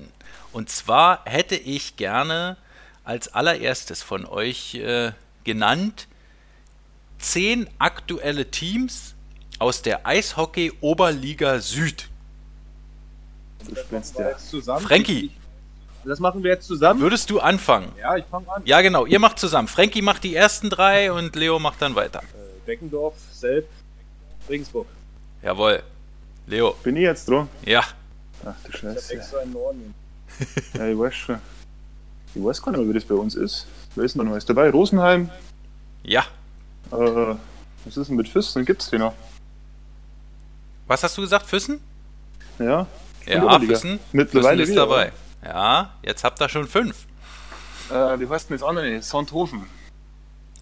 [0.53, 2.57] Und zwar hätte ich gerne
[3.03, 5.11] als allererstes von euch äh,
[5.43, 6.07] genannt
[7.21, 9.15] zehn aktuelle Teams
[9.59, 12.09] aus der Eishockey Oberliga Süd.
[13.67, 14.29] Du spinnst ja.
[14.29, 14.85] jetzt zusammen.
[14.85, 15.31] Frankie,
[16.03, 16.99] Das machen wir jetzt zusammen.
[16.99, 17.91] würdest du anfangen?
[17.99, 18.63] Ja, ich fange an.
[18.65, 19.05] Ja, genau.
[19.05, 19.67] Ihr macht zusammen.
[19.67, 22.19] Frankie macht die ersten drei und Leo macht dann weiter.
[22.19, 23.67] Äh, Beckendorf, Selb,
[24.49, 24.87] Regensburg.
[25.43, 25.83] Jawohl.
[26.47, 26.75] Leo.
[26.83, 27.47] Bin ich jetzt dran?
[27.65, 27.83] Ja.
[28.43, 29.05] Ach du Ich Scheiße.
[29.09, 29.93] habe extra einen Norden.
[30.73, 31.37] Ja, ich weiß schon.
[32.33, 33.67] Ich weiß gar nicht mehr, wie das bei uns ist.
[33.95, 34.69] Wer ist denn da noch alles dabei?
[34.71, 35.29] Rosenheim?
[36.03, 36.25] Ja.
[36.91, 37.35] Äh,
[37.85, 38.65] was ist denn mit Füssen?
[38.65, 39.13] Gibt's die noch?
[40.87, 41.79] Was hast du gesagt, Füssen?
[42.59, 42.85] Ja?
[43.25, 43.59] Ja.
[43.59, 43.99] Füssen.
[44.11, 45.11] Mittlerweile Füssen ist wieder, dabei.
[45.43, 47.05] Ja, jetzt habt ihr schon fünf.
[47.89, 49.01] Äh, wie heißt denn das andere?
[49.01, 49.65] Sonthofen.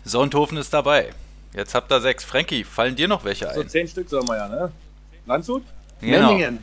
[0.05, 1.13] Sonthofen ist dabei.
[1.53, 2.23] Jetzt habt ihr sechs.
[2.23, 3.69] Frankie, fallen dir noch welche So ein?
[3.69, 4.71] zehn Stück sollen wir ja, ne?
[5.25, 5.63] Landshut?
[5.99, 6.27] Genau.
[6.29, 6.59] Memmingen.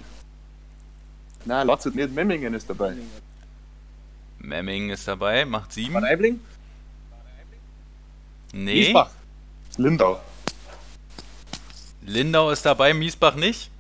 [1.45, 2.95] Na, Latzet nicht, Memmingen ist dabei.
[4.39, 5.95] Memmingen ist dabei, macht sieben.
[5.95, 6.41] Bad Aibling?
[8.53, 8.85] Nee.
[8.85, 9.11] Miesbach.
[9.77, 10.21] Lindau.
[12.03, 13.71] Lindau ist dabei, Miesbach nicht.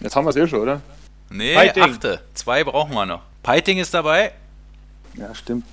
[0.00, 0.82] Jetzt haben wir es eh schon, oder?
[1.30, 1.82] Nee, Peiting.
[1.82, 2.20] achte.
[2.34, 3.22] Zwei brauchen wir noch.
[3.42, 4.32] Peiting ist dabei.
[5.14, 5.64] Ja, stimmt.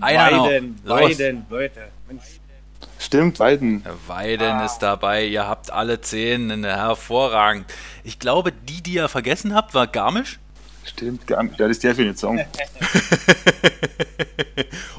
[0.00, 0.46] Einer noch.
[0.46, 1.00] Weiden, Los.
[1.00, 1.88] Weiden, Leute.
[2.08, 2.22] Mensch,
[2.98, 3.84] Stimmt, Weiden.
[4.06, 5.24] Weiden ist dabei.
[5.24, 6.64] Ihr habt alle zehn.
[6.64, 7.66] Hervorragend.
[8.04, 10.38] Ich glaube, die, die ihr vergessen habt, war Garmisch
[10.84, 11.58] Stimmt, gar nicht.
[11.58, 12.40] Ja, das darf ich nicht sagen.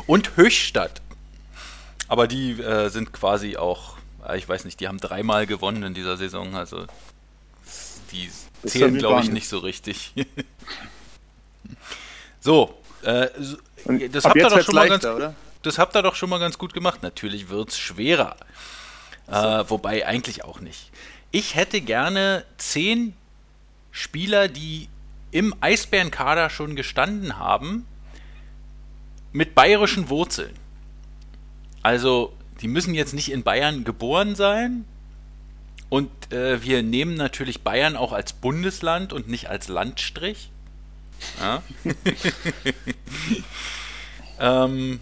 [0.08, 1.02] und Höchstadt.
[2.12, 3.96] Aber die äh, sind quasi auch,
[4.28, 6.58] äh, ich weiß nicht, die haben dreimal gewonnen in dieser Saison.
[6.58, 6.86] Also
[8.12, 8.30] die
[8.62, 10.12] Das zählen, glaube ich, nicht so richtig.
[12.42, 13.56] so, äh, so
[14.12, 15.36] das ab habt ihr doch schon mal ganz oder?
[15.62, 17.02] Das habt ihr doch schon mal ganz gut gemacht.
[17.02, 18.36] Natürlich wird's schwerer.
[19.28, 20.92] Äh, wobei eigentlich auch nicht.
[21.32, 23.14] Ich hätte gerne zehn
[23.90, 24.90] Spieler, die
[25.32, 27.88] im Eisbärenkader schon gestanden haben,
[29.32, 30.60] mit bayerischen Wurzeln.
[31.84, 34.86] Also, die müssen jetzt nicht in Bayern geboren sein.
[35.90, 40.50] Und äh, wir nehmen natürlich Bayern auch als Bundesland und nicht als Landstrich.
[41.40, 41.62] Ja.
[44.66, 45.02] ähm,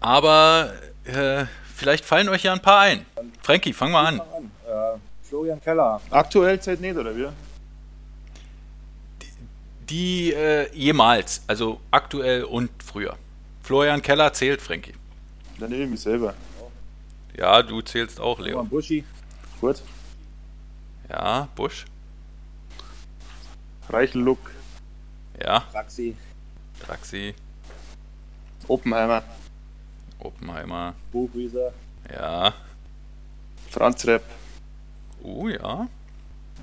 [0.00, 0.72] aber
[1.04, 3.06] äh, vielleicht fallen euch ja ein paar ein.
[3.42, 4.18] Frankie, fang mal an.
[4.18, 6.00] Äh, Florian Keller.
[6.10, 7.28] Aktuell zählt nicht, oder wie?
[9.88, 13.16] Die äh, jemals, also aktuell und früher.
[13.62, 14.94] Florian Keller zählt, Frankie.
[15.58, 16.34] Dann nehme ich mich selber.
[17.36, 18.56] Ja, du zählst auch, Leo.
[18.56, 19.04] Roman Buschi.
[19.60, 19.82] Gut.
[21.08, 21.84] Ja, Busch.
[23.88, 24.50] Reichel Look.
[25.42, 26.16] Ja, Raxi.
[26.80, 27.34] Draxi,
[28.68, 29.22] Oppenheimer.
[30.18, 30.94] Oppenheimer.
[31.12, 31.72] Buchwieser.
[32.10, 32.54] Ja.
[33.70, 34.22] Franz Repp.
[35.22, 35.88] Uh, ja.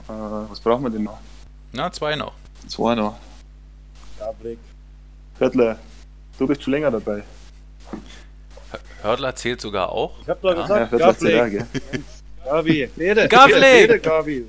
[0.08, 1.19] Äh, was brauchen wir denn noch?
[1.73, 2.34] Na, zwei noch.
[2.67, 3.17] Zwei noch.
[4.17, 4.60] Gablik.
[5.38, 5.77] Hörtler.
[6.38, 7.23] Du bist schon länger dabei.
[9.04, 10.14] Hördler zählt sogar auch.
[10.22, 11.52] Ich hab doch Ja, Ja, gesagt, Gablik.
[11.52, 11.66] gell?
[12.46, 12.90] Gabi.
[12.96, 13.28] Bede.
[13.28, 13.62] Gablik.
[13.62, 14.46] Bede, Gabi.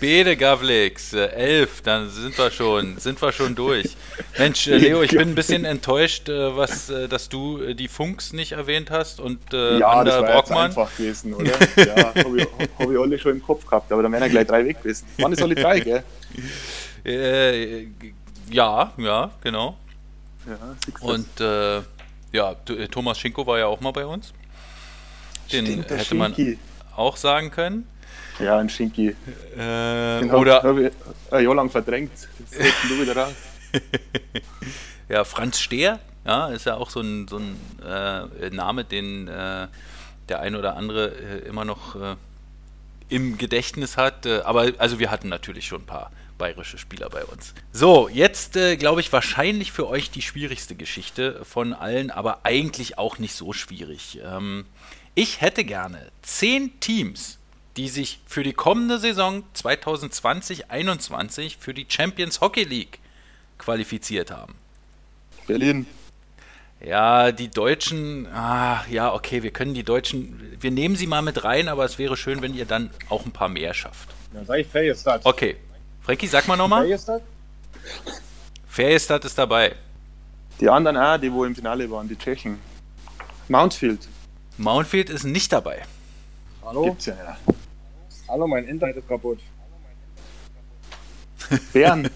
[0.00, 3.94] Bede Gavlix, äh, elf, dann sind wir schon, sind wir schon durch.
[4.38, 7.88] Mensch, äh, Leo, ich bin ein bisschen enttäuscht, äh, was, äh, dass du äh, die
[7.88, 11.52] Funks nicht erwähnt hast und äh, Ja, Ander das war jetzt einfach gewesen, oder?
[11.76, 12.46] ja, habe ich,
[12.78, 15.04] hab ich alle schon im Kopf gehabt, aber dann wären ja gleich drei weg gewesen.
[15.18, 16.02] Waren es alle drei, gell?
[17.04, 17.86] Äh,
[18.50, 19.76] ja, ja, genau.
[20.46, 20.76] Ja.
[21.06, 21.80] Und äh,
[22.32, 24.32] ja, äh, Thomas Schinko war ja auch mal bei uns.
[25.52, 26.58] Den Stimmt, hätte man Schinki.
[26.96, 27.86] auch sagen können.
[28.38, 29.08] Ja, ein Schinki.
[29.08, 29.16] Äh,
[29.56, 30.92] Den oder habe ich
[31.32, 32.12] ein Jahr lang verdrängt.
[32.50, 33.32] Jetzt du wieder raus.
[35.08, 39.68] Ja, Franz Stehr, ja, ist ja auch so ein, so ein äh, Name, den äh,
[40.28, 42.16] der ein oder andere äh, immer noch äh,
[43.10, 44.26] im Gedächtnis hat.
[44.26, 46.10] Aber also wir hatten natürlich schon ein paar
[46.42, 47.54] bayerische Spieler bei uns.
[47.72, 52.98] So, jetzt äh, glaube ich wahrscheinlich für euch die schwierigste Geschichte von allen, aber eigentlich
[52.98, 54.18] auch nicht so schwierig.
[54.24, 54.64] Ähm,
[55.14, 57.38] ich hätte gerne zehn Teams,
[57.76, 62.98] die sich für die kommende Saison 2020-21 für die Champions Hockey League
[63.56, 64.56] qualifiziert haben.
[65.46, 65.86] Berlin.
[66.84, 71.44] Ja, die Deutschen, ah, ja, okay, wir können die Deutschen, wir nehmen sie mal mit
[71.44, 74.08] rein, aber es wäre schön, wenn ihr dann auch ein paar mehr schafft.
[74.34, 75.24] Dann sag ich Färjestad.
[75.24, 75.56] Okay,
[76.02, 76.82] Frankie, sag mal nochmal.
[76.82, 77.22] Färjestad?
[78.66, 79.74] Färjestad ist dabei.
[80.60, 82.58] Die anderen auch, die wo im Finale waren, die Tschechen.
[83.48, 84.08] Mountfield.
[84.58, 85.82] Mountfield ist nicht dabei.
[86.64, 86.84] Hallo?
[86.84, 87.36] Gibt's ja, ja.
[88.28, 89.38] Hallo, mein Internet ist kaputt.
[91.72, 92.08] Bern.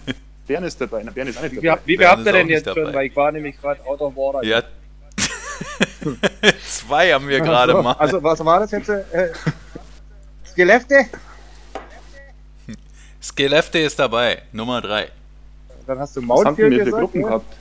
[0.47, 1.03] Bern ist dabei.
[1.03, 1.81] Na, Bern ist auch nicht Wie, dabei.
[1.85, 2.81] wie Bern habt ihr denn jetzt dabei.
[2.81, 2.93] schon?
[2.93, 4.43] Weil ich war nämlich gerade out of water.
[4.43, 4.63] Ja.
[6.65, 7.93] Zwei haben wir gerade also, mal.
[7.93, 8.89] Also, was war das jetzt?
[8.89, 9.31] Äh,
[10.51, 11.05] Skelefte?
[13.31, 15.09] Skelefte ist dabei, Nummer drei.
[15.85, 17.27] Dann hast du Was haben Mountfield wir für Gruppen ja?
[17.27, 17.57] gehabt?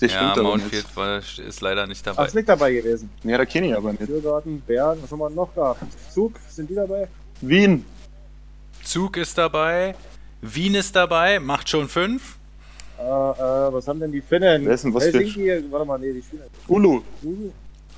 [0.00, 2.26] Das Ja, Mountfield war, ist leider nicht Ach, dabei.
[2.26, 3.08] ist nicht dabei gewesen.
[3.22, 4.04] Nee, da kenne ich aber nicht.
[4.06, 5.80] Tiergarten, Bern, was haben wir noch gehabt?
[6.12, 7.06] Zug, sind die dabei?
[7.40, 7.84] Wien.
[8.82, 9.94] Zug ist dabei.
[10.40, 12.36] Wien ist dabei, macht schon fünf.
[12.98, 13.06] Äh, äh,
[13.72, 14.66] was haben denn die Finnen?
[14.66, 16.44] Wer ist denn was für- Helsinki, warte mal, nee, die Finnen.
[16.66, 17.00] Ulu.
[17.22, 17.50] Ulu,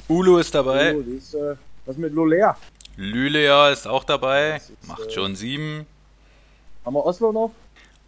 [0.08, 0.94] Ulu ist dabei.
[0.94, 1.54] Ulu, die ist, äh,
[1.86, 2.54] was mit Lolea?
[2.96, 5.86] Lülea ist auch dabei, ist, macht äh, schon sieben.
[6.84, 7.50] Haben wir Oslo noch?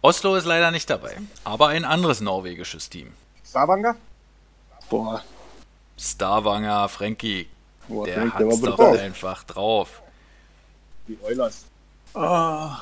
[0.01, 3.13] Oslo ist leider nicht dabei, aber ein anderes norwegisches Team.
[3.45, 3.95] Stavanger?
[4.89, 5.23] Boah.
[5.97, 7.47] Starwanger, Frankie,
[7.87, 10.01] Boah, der Frank, hat's war doch einfach drauf.
[11.07, 11.65] Die Eulers.
[12.13, 12.81] Ah,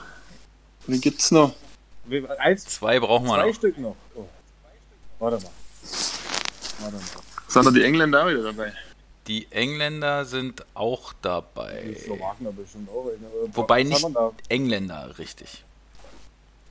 [0.88, 1.54] wen gibt's noch?
[2.06, 3.56] Wie- Eins, Zwei brauchen wir zwei noch.
[3.56, 3.96] Stück noch.
[4.16, 4.26] Oh.
[5.20, 5.52] Warte mal.
[6.80, 7.04] Warte mal.
[7.48, 8.74] Sind da die Engländer wieder dabei?
[9.28, 11.96] Die Engländer sind auch Die dabei.
[12.04, 13.10] Slowaken haben bestimmt auch.
[13.54, 14.06] Wobei nicht
[14.50, 15.64] Engländer, richtig.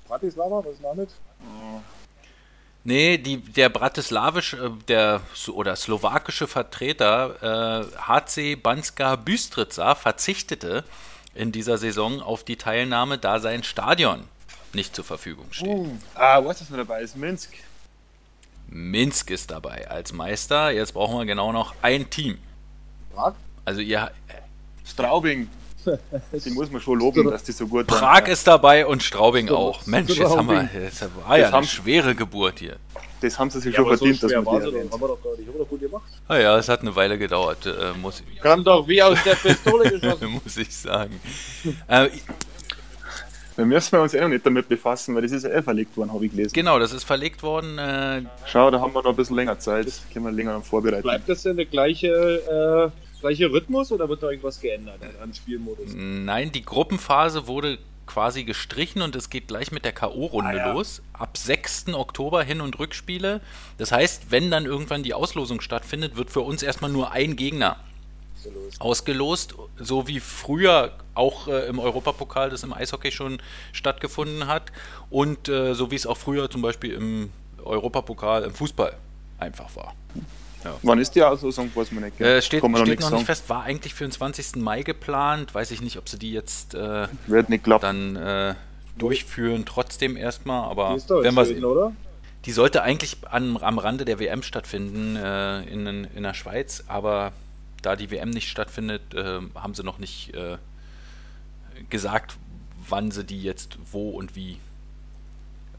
[0.06, 1.10] Bratislava, was ist damit?
[2.86, 10.84] Nee, die, der bratislawische, äh, der oder slowakische Vertreter äh, HC Banska Bystrica verzichtete
[11.34, 14.24] in dieser Saison auf die Teilnahme, da sein Stadion
[14.74, 15.70] nicht zur Verfügung steht.
[16.14, 17.00] Ah, was ist noch dabei?
[17.00, 17.54] Ist Minsk.
[18.68, 20.70] Minsk ist dabei als Meister.
[20.70, 22.38] Jetzt brauchen wir genau noch ein Team.
[23.14, 23.34] Prag?
[23.64, 24.10] Also ihr
[24.84, 25.48] Straubing.
[26.44, 27.98] Die muss man schon loben, dass die so gut waren.
[27.98, 29.86] Prag ist dabei und Straubing auch.
[29.86, 32.76] Mensch, jetzt haben wir, das war ja Das eine haben- schwere Geburt hier.
[33.20, 34.50] Das haben sie sich Ja, schon aber so verdient, dass man die.
[34.50, 35.46] Haben wir doch gar nicht.
[35.48, 36.02] Haben wir doch gut gemacht.
[36.28, 39.90] Ah ja, es hat eine Weile gedauert, äh, muss, Kam doch wie aus der Pistole
[40.00, 40.28] geschossen.
[40.44, 41.18] muss ich sagen.
[41.88, 42.08] Äh,
[43.56, 45.96] Wir müssen wir uns eh noch nicht damit befassen, weil das ist ja eh verlegt
[45.96, 46.52] worden, habe ich gelesen.
[46.52, 47.78] genau, das ist verlegt worden.
[47.78, 49.86] Äh, Schau, da haben wir noch ein bisschen länger Zeit.
[50.12, 51.02] Können wir länger vorbereiten.
[51.02, 52.08] Bleibt das denn der gleiche,
[52.92, 55.92] äh, gleiche Rhythmus oder wird da irgendwas geändert an Spielmodus?
[55.94, 60.72] Nein, die Gruppenphase wurde quasi gestrichen und es geht gleich mit der K.O.-Runde Ah, ja.
[60.72, 61.00] los.
[61.14, 61.94] Ab 6.
[61.94, 63.40] Oktober Hin- und Rückspiele.
[63.78, 67.78] Das heißt, wenn dann irgendwann die Auslosung stattfindet, wird für uns erstmal nur ein Gegner
[68.78, 73.40] ausgelost, so wie früher auch äh, im Europapokal das im Eishockey schon
[73.72, 74.70] stattgefunden hat
[75.08, 77.30] und äh, so wie es auch früher zum Beispiel im
[77.64, 78.94] Europapokal im Fußball
[79.38, 79.94] einfach war.
[80.82, 81.70] Wann ist die Auslosung?
[81.74, 82.20] Weiß man nicht.
[82.20, 83.24] Äh, steht man steht noch nicht sagen.
[83.24, 84.56] fest, war eigentlich für den 20.
[84.56, 85.54] Mai geplant.
[85.54, 88.14] Weiß ich nicht, ob sie die jetzt äh, Wird nicht klappen.
[88.14, 88.54] dann äh,
[88.98, 91.92] durchführen, trotzdem erstmal, aber Die ist doch wenn wir Schweden, oder?
[92.44, 97.32] die sollte eigentlich an, am Rande der WM stattfinden äh, in, in der Schweiz, aber
[97.82, 100.56] da die WM nicht stattfindet, äh, haben sie noch nicht äh,
[101.90, 102.36] gesagt,
[102.88, 104.58] wann sie die jetzt wo und wie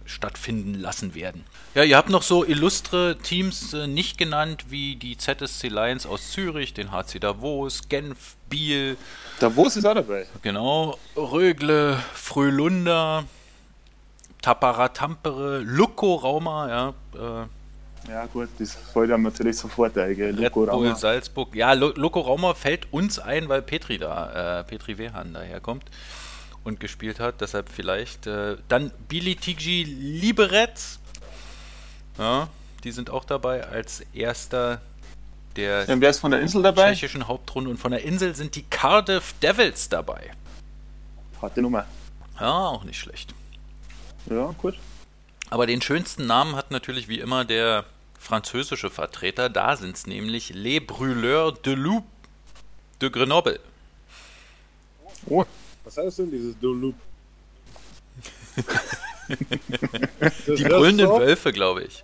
[0.05, 1.43] stattfinden lassen werden.
[1.73, 6.31] Ja, ihr habt noch so illustre Teams äh, nicht genannt, wie die ZSC Lions aus
[6.31, 8.97] Zürich, den HC Davos, Genf, Biel,
[9.39, 10.25] Davos ist auch dabei.
[10.41, 13.25] Genau, Rögle, Frölunda,
[14.41, 20.15] Tapara Tampere, Lucco Rauma, ja, äh, Ja gut, das fällt einem natürlich sofort ein.
[20.15, 20.35] Gell?
[20.35, 20.95] Red Bull Rama.
[20.95, 21.53] Salzburg.
[21.55, 25.85] Ja, Lucco Rauma fällt uns ein, weil Petri da, äh, Petri Wehan daherkommt
[26.65, 28.27] und gespielt hat, deshalb vielleicht.
[28.27, 30.71] Äh, dann Billy Tigi Liberec,
[32.17, 32.49] ja,
[32.83, 34.81] die sind auch dabei als erster
[35.55, 36.91] der Ja, wer ist von der Insel dabei?
[36.91, 40.31] tschechischen Hauptrunde und von der Insel sind die Cardiff Devils dabei.
[41.41, 41.85] Harte Nummer.
[42.39, 43.33] Ja, auch nicht schlecht.
[44.29, 44.75] Ja, gut.
[45.49, 47.85] Aber den schönsten Namen hat natürlich wie immer der
[48.19, 49.49] französische Vertreter.
[49.49, 52.03] Da sind es nämlich Les Brûleurs de Loup
[53.01, 53.59] de Grenoble.
[55.27, 55.45] Oh,
[55.85, 56.95] Was heißt denn dieses Dulup?
[60.47, 62.03] Die brüllenden Wölfe, glaube ich.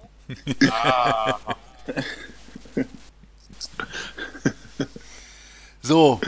[5.81, 6.21] so,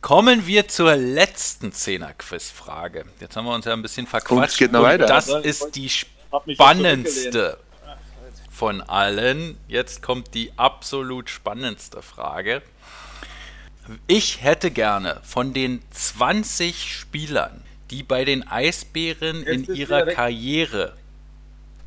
[0.00, 3.04] kommen wir zur letzten Zehner-Quiz-Frage.
[3.20, 4.52] Jetzt haben wir uns ja ein bisschen verquatscht.
[4.52, 5.06] es geht noch und weiter.
[5.06, 7.58] Das ist die spannendste
[8.50, 9.58] von allen.
[9.68, 12.62] Jetzt kommt die absolut spannendste Frage.
[14.06, 20.06] Ich hätte gerne von den 20 Spielern, die bei den Eisbären Jetzt in ihrer.
[20.06, 20.94] Karriere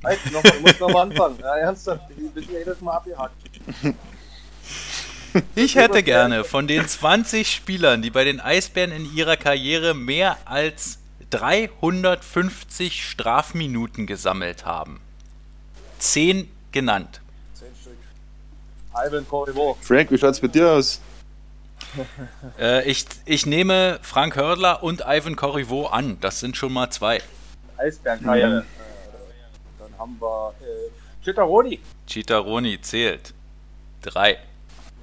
[0.03, 1.37] Halt, noch mal, ich muss nochmal anfangen.
[1.41, 3.35] Ja, ernsthaft, die bist ja jedes Mal abgehakt.
[5.53, 10.37] Ich hätte gerne von den 20 Spielern, die bei den Eisbären in ihrer Karriere mehr
[10.45, 10.97] als
[11.29, 14.99] 350 Strafminuten gesammelt haben.
[15.99, 17.21] 10 genannt.
[17.53, 17.93] Zehn Stück.
[18.91, 19.77] Ivan Corriveau.
[19.81, 20.99] Frank, wie schaut's bei dir aus?
[22.59, 26.17] Äh, ich, ich nehme Frank Hördler und Ivan Corriveau an.
[26.21, 27.21] Das sind schon mal zwei.
[27.77, 28.59] Eisbärenkarriere.
[28.59, 28.63] Äh,
[29.79, 31.79] dann haben wir äh, Chittaroni.
[32.07, 33.33] Chitaroni zählt.
[34.01, 34.37] Drei.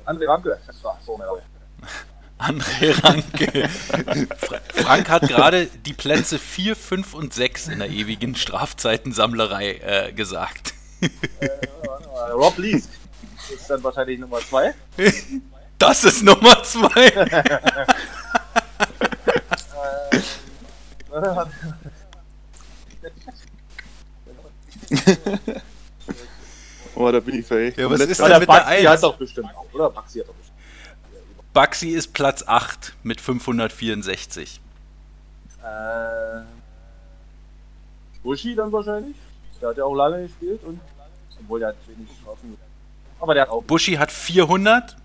[0.05, 0.59] André Ranke.
[0.66, 1.18] Das war so
[2.39, 3.68] André Ranke.
[3.68, 10.12] Fra- Frank hat gerade die Plätze 4, 5 und 6 in der ewigen Strafzeitensammlerei äh,
[10.12, 10.74] gesagt.
[11.41, 11.49] Äh,
[12.32, 12.89] Rob Lees.
[13.55, 14.74] Ist dann wahrscheinlich Nummer zwei.
[15.79, 17.11] Das ist Nummer 2.
[26.95, 27.77] Oh, da bin ich fähig.
[27.77, 29.01] Ja, was ist Ja, denn der mit der Baxi hat 1?
[29.03, 29.91] doch bestimmt auch, oder?
[29.91, 30.57] Baxi hat doch bestimmt.
[31.53, 34.61] Baxi ist Platz 8 mit 564.
[35.62, 35.66] Äh,
[38.22, 39.16] Buschi dann wahrscheinlich.
[39.61, 40.81] Der hat ja auch lange gespielt und
[41.41, 42.57] obwohl er hat wenig Strafen.
[43.20, 43.62] Aber der hat auch.
[43.64, 44.97] Buschi hat 400,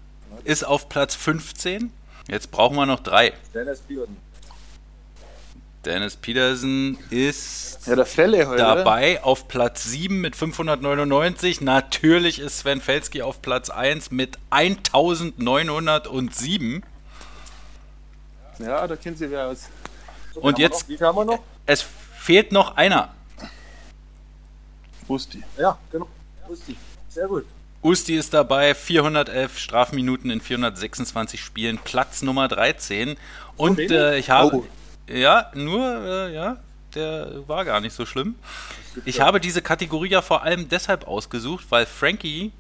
[0.44, 1.92] ist auf Platz 15.
[2.30, 3.32] Jetzt brauchen wir noch drei.
[3.54, 4.18] Dennis Peterson.
[5.86, 8.56] Dennis Peterson ist Ja, heute.
[8.58, 11.62] dabei auf Platz 7 mit 599.
[11.62, 16.84] Natürlich ist Sven Felski auf Platz 1 mit 1907.
[18.60, 19.70] Ja, da kennt sie wer aus.
[20.36, 21.02] So, Und jetzt- noch?
[21.02, 21.40] Haben wir noch?
[21.66, 21.84] Es
[22.16, 23.12] fehlt noch einer.
[25.08, 25.44] Busti.
[25.58, 26.08] Ja, genau.
[26.48, 26.78] Lustig.
[27.10, 27.46] Sehr gut.
[27.84, 33.18] Usti ist dabei, 411 Strafminuten in 426 Spielen, Platz Nummer 13.
[33.58, 33.92] Und wenig?
[33.92, 34.58] äh, ich habe.
[34.58, 34.66] Oh.
[35.08, 36.58] Ja, nur, äh, ja,
[36.94, 38.36] der war gar nicht so schlimm.
[39.06, 42.52] Ich habe diese Kategorie ja vor allem deshalb ausgesucht, weil Frankie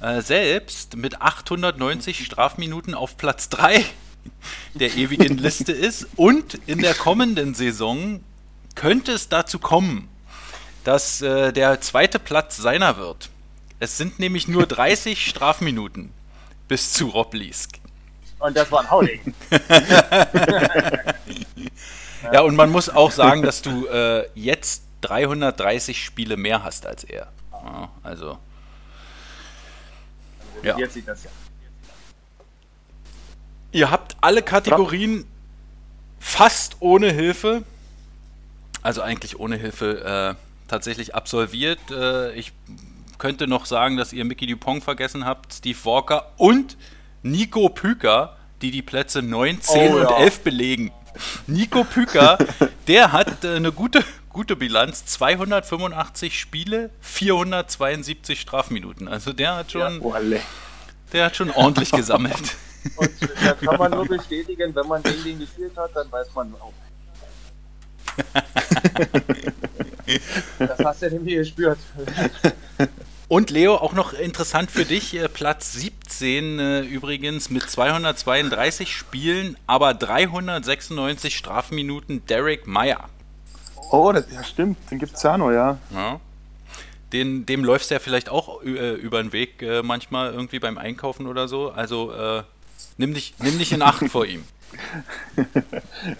[0.00, 3.84] äh, selbst mit 890 Strafminuten auf Platz 3
[4.74, 6.06] der ewigen Liste ist.
[6.16, 8.22] Und in der kommenden Saison
[8.74, 10.08] könnte es dazu kommen,
[10.84, 13.30] dass äh, der zweite Platz seiner wird.
[13.80, 16.12] Es sind nämlich nur 30 Strafminuten
[16.68, 17.78] bis zu Rob Liesk.
[18.38, 19.34] Und das war ein Howling.
[22.32, 27.04] Ja, und man muss auch sagen, dass du äh, jetzt 330 Spiele mehr hast als
[27.04, 27.28] er.
[27.52, 28.38] Ja, also,
[30.62, 30.78] Ja.
[30.78, 31.30] Jetzt sieht das ja.
[33.72, 35.26] ihr habt alle Kategorien
[36.18, 37.64] fast ohne Hilfe,
[38.82, 41.80] also eigentlich ohne Hilfe, äh, tatsächlich absolviert.
[41.90, 42.52] Äh, ich
[43.18, 46.76] könnte noch sagen, dass ihr Mickey Dupont vergessen habt, Steve Walker und
[47.22, 50.16] Nico Püker, die die Plätze 9, 10 Oh, und ja.
[50.18, 50.92] 11 belegen.
[51.46, 52.38] Nico Püker,
[52.88, 59.06] der hat äh, eine gute, gute Bilanz, 285 Spiele, 472 Strafminuten.
[59.08, 60.40] Also der hat schon, Oh, alle.
[61.12, 62.56] der hat schon ordentlich gesammelt.
[62.96, 63.10] Und
[63.44, 66.72] da kann man nur bestätigen, wenn man gegen den gespielt hat, dann weiß man auch.
[70.58, 71.78] Das hast du nämlich gespürt.
[73.26, 79.56] Und Leo, auch noch interessant für dich, äh, Platz 17 äh, übrigens mit 232 Spielen,
[79.66, 83.08] aber 396 Strafminuten Derek Meyer.
[83.90, 85.78] Oh, das, ja stimmt, den gibt's ja noch, ja.
[85.92, 86.20] Ja.
[87.12, 90.78] Den, dem läufst du ja vielleicht auch äh, über den Weg äh, manchmal irgendwie beim
[90.78, 91.70] Einkaufen oder so.
[91.70, 92.42] Also äh,
[92.98, 94.44] nimm, dich, nimm dich in Acht vor ihm.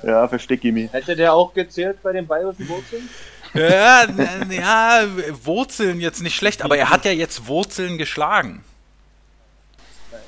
[0.05, 0.93] Ja, versteck mich.
[0.93, 3.09] Hätte der auch gezählt bei den bayerischen Wurzeln?
[3.55, 4.05] Ja,
[4.51, 5.07] ja,
[5.45, 8.65] Wurzeln jetzt nicht schlecht, aber er hat ja jetzt Wurzeln geschlagen.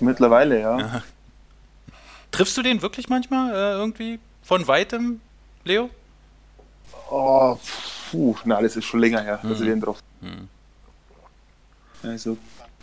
[0.00, 1.02] Mittlerweile, ja.
[2.30, 5.20] Triffst du den wirklich manchmal äh, irgendwie von weitem,
[5.64, 5.90] Leo?
[7.10, 7.58] Oh,
[8.10, 9.98] puh, na, das ist schon länger her, dass ich den drauf.
[12.02, 12.36] Also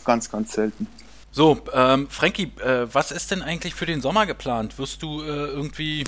[0.04, 0.88] ganz, ganz selten.
[1.32, 4.78] So, ähm, Frankie, äh, was ist denn eigentlich für den Sommer geplant?
[4.78, 6.04] Wirst du äh, irgendwie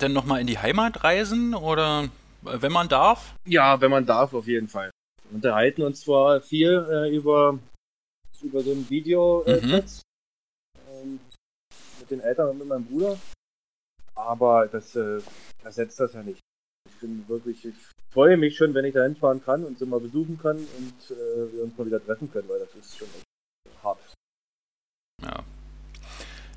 [0.00, 2.08] denn nochmal in die Heimat reisen oder
[2.42, 3.34] wenn man darf?
[3.46, 4.90] Ja, wenn man darf, auf jeden Fall.
[5.24, 7.58] Wir unterhalten uns zwar viel äh, über,
[8.42, 9.84] über so ein Video äh, Mhm.
[10.90, 11.20] Ähm,
[12.00, 13.18] mit den Eltern und mit meinem Bruder,
[14.14, 15.20] aber das äh,
[15.62, 16.40] ersetzt das ja nicht.
[16.88, 17.74] Ich bin wirklich, ich
[18.10, 21.52] freue mich schon, wenn ich da hinfahren kann und sie mal besuchen kann und äh,
[21.52, 23.08] wir uns mal wieder treffen können, weil das ist schon
[23.82, 23.98] hart.
[25.22, 25.44] Ja.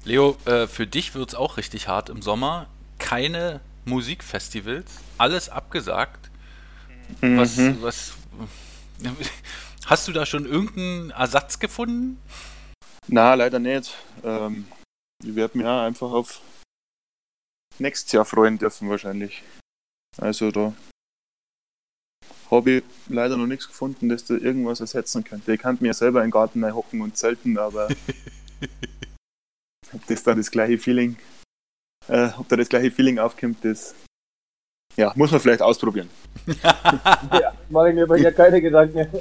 [0.06, 2.68] Leo, äh, für dich wird es auch richtig hart im Sommer.
[2.98, 6.30] Keine Musikfestivals, alles abgesagt.
[7.22, 7.82] Was, Mhm.
[7.82, 8.14] was,
[9.86, 12.22] hast du da schon irgendeinen Ersatz gefunden?
[13.08, 13.94] Na, leider nicht.
[14.24, 14.66] Ähm,
[15.24, 16.42] ich werde mich auch einfach auf
[17.80, 19.44] nächstes Jahr freuen dürfen wahrscheinlich.
[20.18, 20.74] Also da
[22.50, 25.54] habe ich leider noch nichts gefunden, das da irgendwas ersetzen könnte.
[25.54, 27.88] Ich kann mir selber in den Garten hocken und zelten, aber
[30.08, 31.18] das da das gleiche Feeling,
[32.08, 33.96] äh, ob da das gleiche Feeling aufkommt, das
[34.98, 36.10] ja, muss man vielleicht ausprobieren.
[37.34, 39.08] Ja, mache ich mir bei dir keine Gedanken.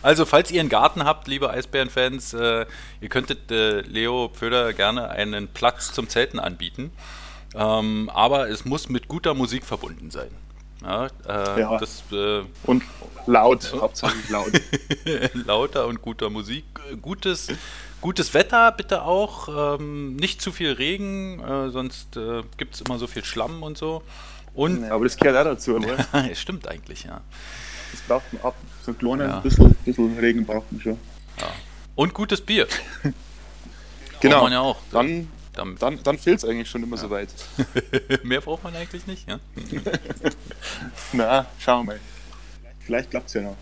[0.00, 2.66] Also, falls ihr einen Garten habt, liebe Eisbärenfans, äh,
[3.00, 6.92] ihr könntet äh, Leo Pföder gerne einen Platz zum Zelten anbieten.
[7.54, 10.30] Ähm, aber es muss mit guter Musik verbunden sein.
[10.82, 11.78] Ja, äh, Ja.
[11.78, 12.84] Das äh, Und
[13.26, 14.52] laut, hauptsächlich laut.
[15.34, 16.64] lauter und guter Musik.
[16.90, 17.48] Äh, Gutes,
[18.00, 19.78] gutes Wetter bitte auch.
[19.78, 23.78] Ähm, nicht zu viel Regen, äh, sonst äh, gibt es immer so viel Schlamm und
[23.78, 24.02] so.
[24.54, 25.96] Und Ja, aber das gehört auch dazu, oder?
[26.30, 27.20] es stimmt eigentlich, ja.
[27.92, 28.54] Das braucht man ab.
[28.84, 29.40] So ein kleines Ja.
[29.40, 30.98] bisschen, bisschen Regen braucht man schon.
[31.94, 32.66] Und gutes Bier.
[34.20, 34.34] Genau.
[34.38, 34.76] Braucht man ja auch.
[34.90, 35.28] Dann,
[35.78, 37.28] dann, dann fehlt es eigentlich schon immer so weit.
[38.24, 39.38] mehr braucht man eigentlich nicht, ja.
[41.12, 42.00] Na, schauen wir mal.
[42.80, 43.56] Vielleicht klappt es ja noch.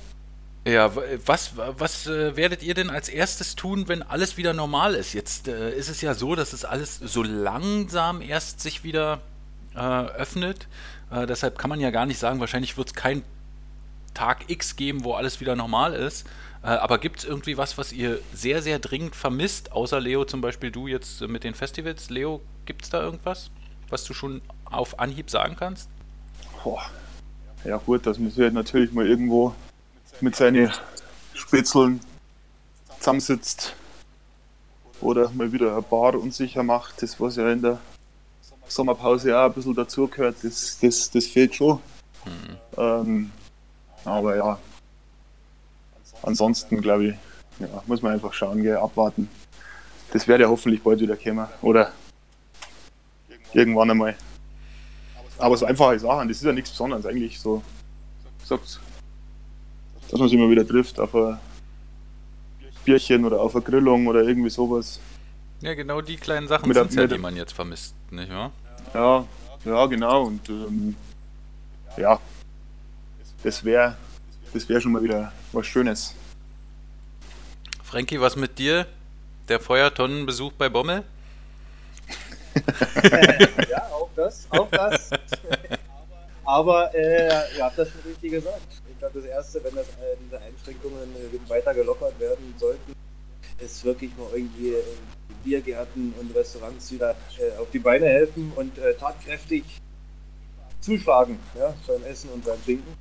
[0.66, 0.90] Ja,
[1.24, 5.12] was, was äh, werdet ihr denn als erstes tun, wenn alles wieder normal ist?
[5.12, 9.20] Jetzt äh, ist es ja so, dass es alles so langsam erst sich wieder
[9.76, 10.66] äh, öffnet.
[11.12, 13.22] Äh, deshalb kann man ja gar nicht sagen, wahrscheinlich wird es kein
[14.12, 16.26] Tag X geben, wo alles wieder normal ist.
[16.64, 20.40] Äh, aber gibt es irgendwie was, was ihr sehr, sehr dringend vermisst, außer Leo zum
[20.40, 22.10] Beispiel du jetzt mit den Festivals?
[22.10, 23.52] Leo, gibt es da irgendwas,
[23.88, 25.88] was du schon auf Anhieb sagen kannst?
[26.64, 26.82] Boah.
[27.64, 29.54] Ja gut, man sich halt natürlich mal irgendwo
[30.20, 30.72] mit seinen
[31.34, 32.00] Spitzeln
[32.98, 33.74] zusammensitzt
[35.00, 37.78] oder mal wieder ein Bar unsicher macht, das was ja in der
[38.68, 41.78] Sommerpause auch ein bisschen dazugehört, das, das, das fehlt schon.
[42.24, 42.56] Mhm.
[42.76, 43.30] Ähm,
[44.04, 44.58] aber ja,
[46.22, 47.14] ansonsten glaube ich,
[47.58, 49.28] ja, muss man einfach schauen, gell, abwarten.
[50.12, 51.46] Das wird ja hoffentlich bald wieder kommen.
[51.62, 51.92] Oder
[53.52, 54.16] irgendwann einmal.
[55.38, 57.38] Aber so einfache Sachen, das ist ja nichts Besonderes eigentlich.
[57.38, 57.62] So,
[58.44, 58.80] sagt,
[60.10, 61.38] dass man sich immer wieder trifft auf ein
[62.84, 65.00] Bierchen oder auf eine Grillung oder irgendwie sowas.
[65.60, 68.52] Ja, genau die kleinen Sachen sind ja, die man jetzt vermisst, nicht wahr?
[68.94, 69.24] Ja,
[69.64, 70.24] ja, genau.
[70.24, 70.94] Und ähm,
[71.96, 72.20] ja,
[73.42, 73.96] das wäre
[74.52, 76.14] das wär schon mal wieder was Schönes.
[77.82, 78.86] Frankie, was mit dir?
[79.48, 81.04] Der Feuertonnenbesuch bei Bommel?
[83.70, 85.10] ja, auch das, auch das.
[86.44, 88.82] Aber äh, ihr habt das schon richtig gesagt.
[88.96, 92.94] Ich glaube, das Erste, wenn das, äh, diese Einschränkungen äh, weiter gelockert werden sollten,
[93.58, 94.82] ist wirklich mal irgendwie äh,
[95.44, 99.64] Biergärten und Restaurants wieder äh, auf die Beine helfen und äh, tatkräftig
[100.80, 102.94] zuschlagen ja, beim Essen und beim Trinken.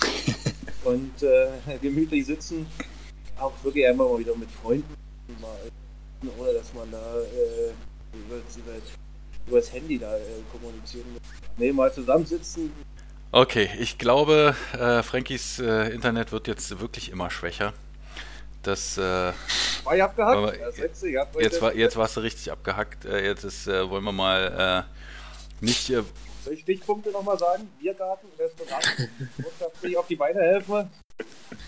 [0.84, 1.12] und
[1.82, 2.66] gemütlich sitzen,
[3.38, 4.94] auch wirklich einmal mal wieder mit Freunden,
[5.40, 5.58] mal,
[6.38, 7.14] ohne dass man da
[8.12, 10.16] über, das Handy da
[10.52, 11.22] kommunizieren muss.
[11.58, 12.70] Nee, mal zusammensitzen.
[13.36, 17.74] Okay, ich glaube, äh, Frankies äh, Internet wird jetzt wirklich immer schwächer.
[18.62, 19.34] Das äh,
[19.84, 20.40] war ich abgehackt?
[20.40, 23.04] Wir, das letzte, jetzt, war, jetzt warst du richtig abgehackt.
[23.04, 25.90] Äh, jetzt ist, äh, wollen wir mal äh, nicht.
[25.90, 26.02] Äh,
[26.46, 27.68] Soll ich Stichpunkte nochmal sagen?
[27.78, 30.90] Biergarten, Restaurant, wirtschaftlich auf die Beine helfen?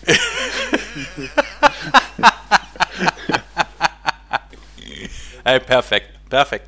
[5.45, 6.67] hey, perfekt, perfekt.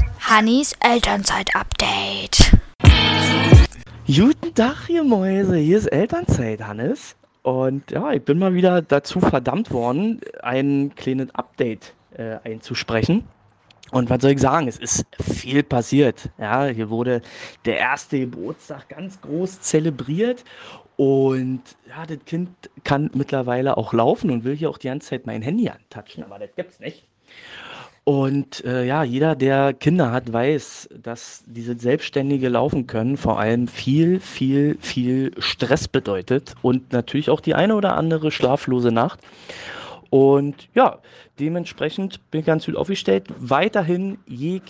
[0.28, 2.50] Hannis Elternzeit-Update.
[4.08, 5.54] Guten Tag, ihr Mäuse.
[5.54, 7.14] Hier ist Elternzeit, Hannes.
[7.42, 13.22] Und ja, ich bin mal wieder dazu verdammt worden, ein kleines Update äh, einzusprechen.
[13.92, 14.66] Und was soll ich sagen?
[14.66, 16.28] Es ist viel passiert.
[16.38, 17.22] Ja, hier wurde
[17.64, 20.42] der erste Geburtstag ganz groß zelebriert.
[20.96, 22.50] Und ja, das Kind
[22.82, 26.40] kann mittlerweile auch laufen und will hier auch die ganze Zeit mein Handy antatschen, aber
[26.40, 27.06] das gibt's nicht.
[28.08, 33.66] Und äh, ja, jeder, der Kinder hat, weiß, dass diese selbstständige Laufen können vor allem
[33.66, 39.18] viel, viel, viel Stress bedeutet und natürlich auch die eine oder andere schlaflose Nacht.
[40.08, 41.00] Und ja,
[41.40, 43.26] dementsprechend bin ich ganz gut aufgestellt.
[43.40, 44.60] Weiterhin je,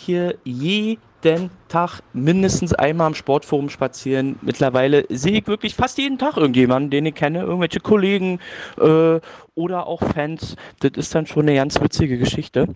[0.44, 4.38] jeden Tag mindestens einmal am Sportforum spazieren.
[4.40, 8.40] Mittlerweile sehe ich wirklich fast jeden Tag irgendjemanden, den ich kenne, irgendwelche Kollegen
[8.80, 9.20] äh,
[9.54, 10.56] oder auch Fans.
[10.80, 12.74] Das ist dann schon eine ganz witzige Geschichte.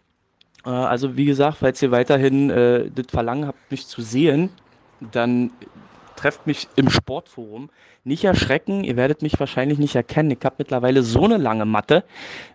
[0.65, 4.51] Äh, also wie gesagt, falls ihr weiterhin äh, das Verlangen habt, mich zu sehen,
[5.13, 5.51] dann
[6.17, 7.71] trefft mich im Sportforum.
[8.05, 10.31] Nicht erschrecken, ihr werdet mich wahrscheinlich nicht erkennen.
[10.31, 12.05] Ich habe mittlerweile so eine lange Matte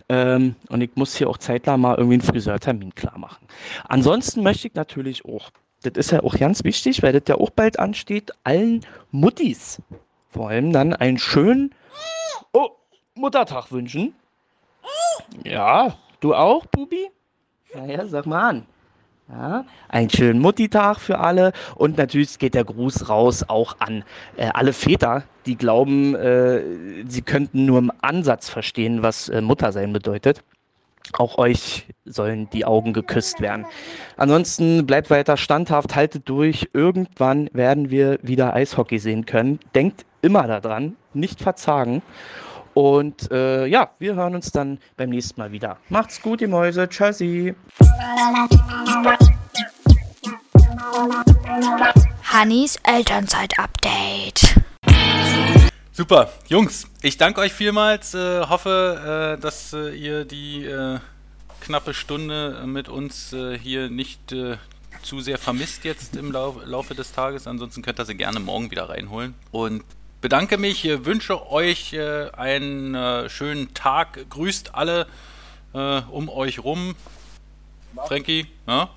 [0.09, 3.47] ähm, und ich muss hier auch zeitnah mal irgendwie einen Friseurtermin klar machen.
[3.87, 5.49] Ansonsten möchte ich natürlich auch,
[5.83, 8.81] das ist ja auch ganz wichtig, weil das ja auch bald ansteht, allen
[9.11, 9.81] Muttis
[10.35, 11.73] vor allem dann einen schönen
[12.51, 12.71] oh,
[13.15, 14.13] Muttertag wünschen.
[15.45, 17.09] Ja, du auch, Bubi?
[17.75, 18.65] Naja, sag mal an.
[19.27, 24.03] Ja, einen schönen Muttitag für alle und natürlich geht der Gruß raus auch an
[24.37, 26.61] äh, alle Väter, die glauben, äh,
[27.07, 30.43] sie könnten nur im Ansatz verstehen, was äh, Muttersein bedeutet.
[31.13, 33.65] Auch euch sollen die Augen geküsst werden.
[34.15, 36.69] Ansonsten bleibt weiter standhaft, haltet durch.
[36.73, 39.59] Irgendwann werden wir wieder Eishockey sehen können.
[39.73, 42.03] Denkt immer daran, nicht verzagen.
[42.75, 45.77] Und äh, ja, wir hören uns dann beim nächsten Mal wieder.
[45.87, 46.89] Macht's gut, die Mäuse.
[46.89, 47.55] Tschüssi.
[52.23, 54.61] Hannis Elternzeit-Update.
[55.93, 58.13] Super, Jungs, ich danke euch vielmals.
[58.13, 60.99] Äh, hoffe, äh, dass äh, ihr die äh,
[61.61, 64.57] knappe Stunde mit uns äh, hier nicht äh,
[65.01, 67.47] zu sehr vermisst jetzt im Lau Laufe des Tages.
[67.47, 69.33] Ansonsten könnt ihr sie gerne morgen wieder reinholen.
[69.51, 69.85] Und
[70.25, 75.05] bedanke mich, wünsche euch äh, einen äh, schönen Tag, grüßt alle
[75.75, 76.95] äh, um euch rum.
[78.07, 78.89] Frankie, ja?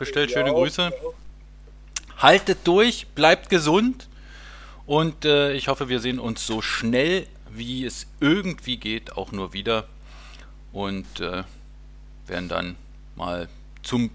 [0.00, 0.92] bestellt schöne Grüße.
[2.18, 4.08] Haltet durch, bleibt gesund
[4.84, 9.52] und äh, ich hoffe, wir sehen uns so schnell wie es irgendwie geht auch nur
[9.52, 9.86] wieder
[10.72, 11.44] und äh,
[12.26, 12.74] werden dann
[13.14, 13.48] mal
[13.84, 14.10] zum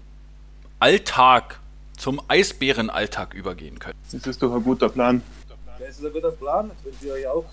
[0.78, 1.58] Alltag
[1.96, 3.98] zum Eisbärenalltag übergehen können.
[4.12, 5.22] Das ist doch ein guter Plan.
[5.90, 6.70] Das ist ein guter Plan.
[6.70, 7.44] Das wünsche ich euch auch.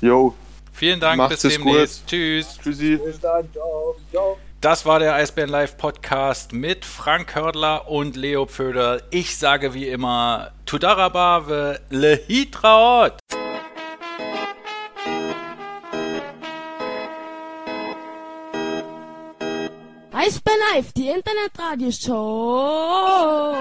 [0.00, 0.34] Jo,
[0.72, 2.06] Vielen Dank, Macht's bis es demnächst.
[2.08, 2.58] Tschüss.
[2.60, 2.96] tschüssi.
[2.96, 3.48] Bis dann.
[3.52, 3.94] Ciao.
[4.10, 4.36] Ciao.
[4.60, 9.04] Das war der Eisbären Live Podcast mit Frank Hördler und Leo Pföderl.
[9.10, 13.12] Ich sage wie immer, Tudarabave Lehitraot.
[20.12, 23.54] Eisbär Live, die Internetradioshow.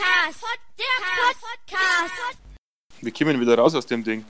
[0.00, 0.44] Podcast.
[0.78, 0.86] Der
[1.34, 2.38] Podcast.
[3.02, 4.24] Wir kommen wieder raus aus dem Ding.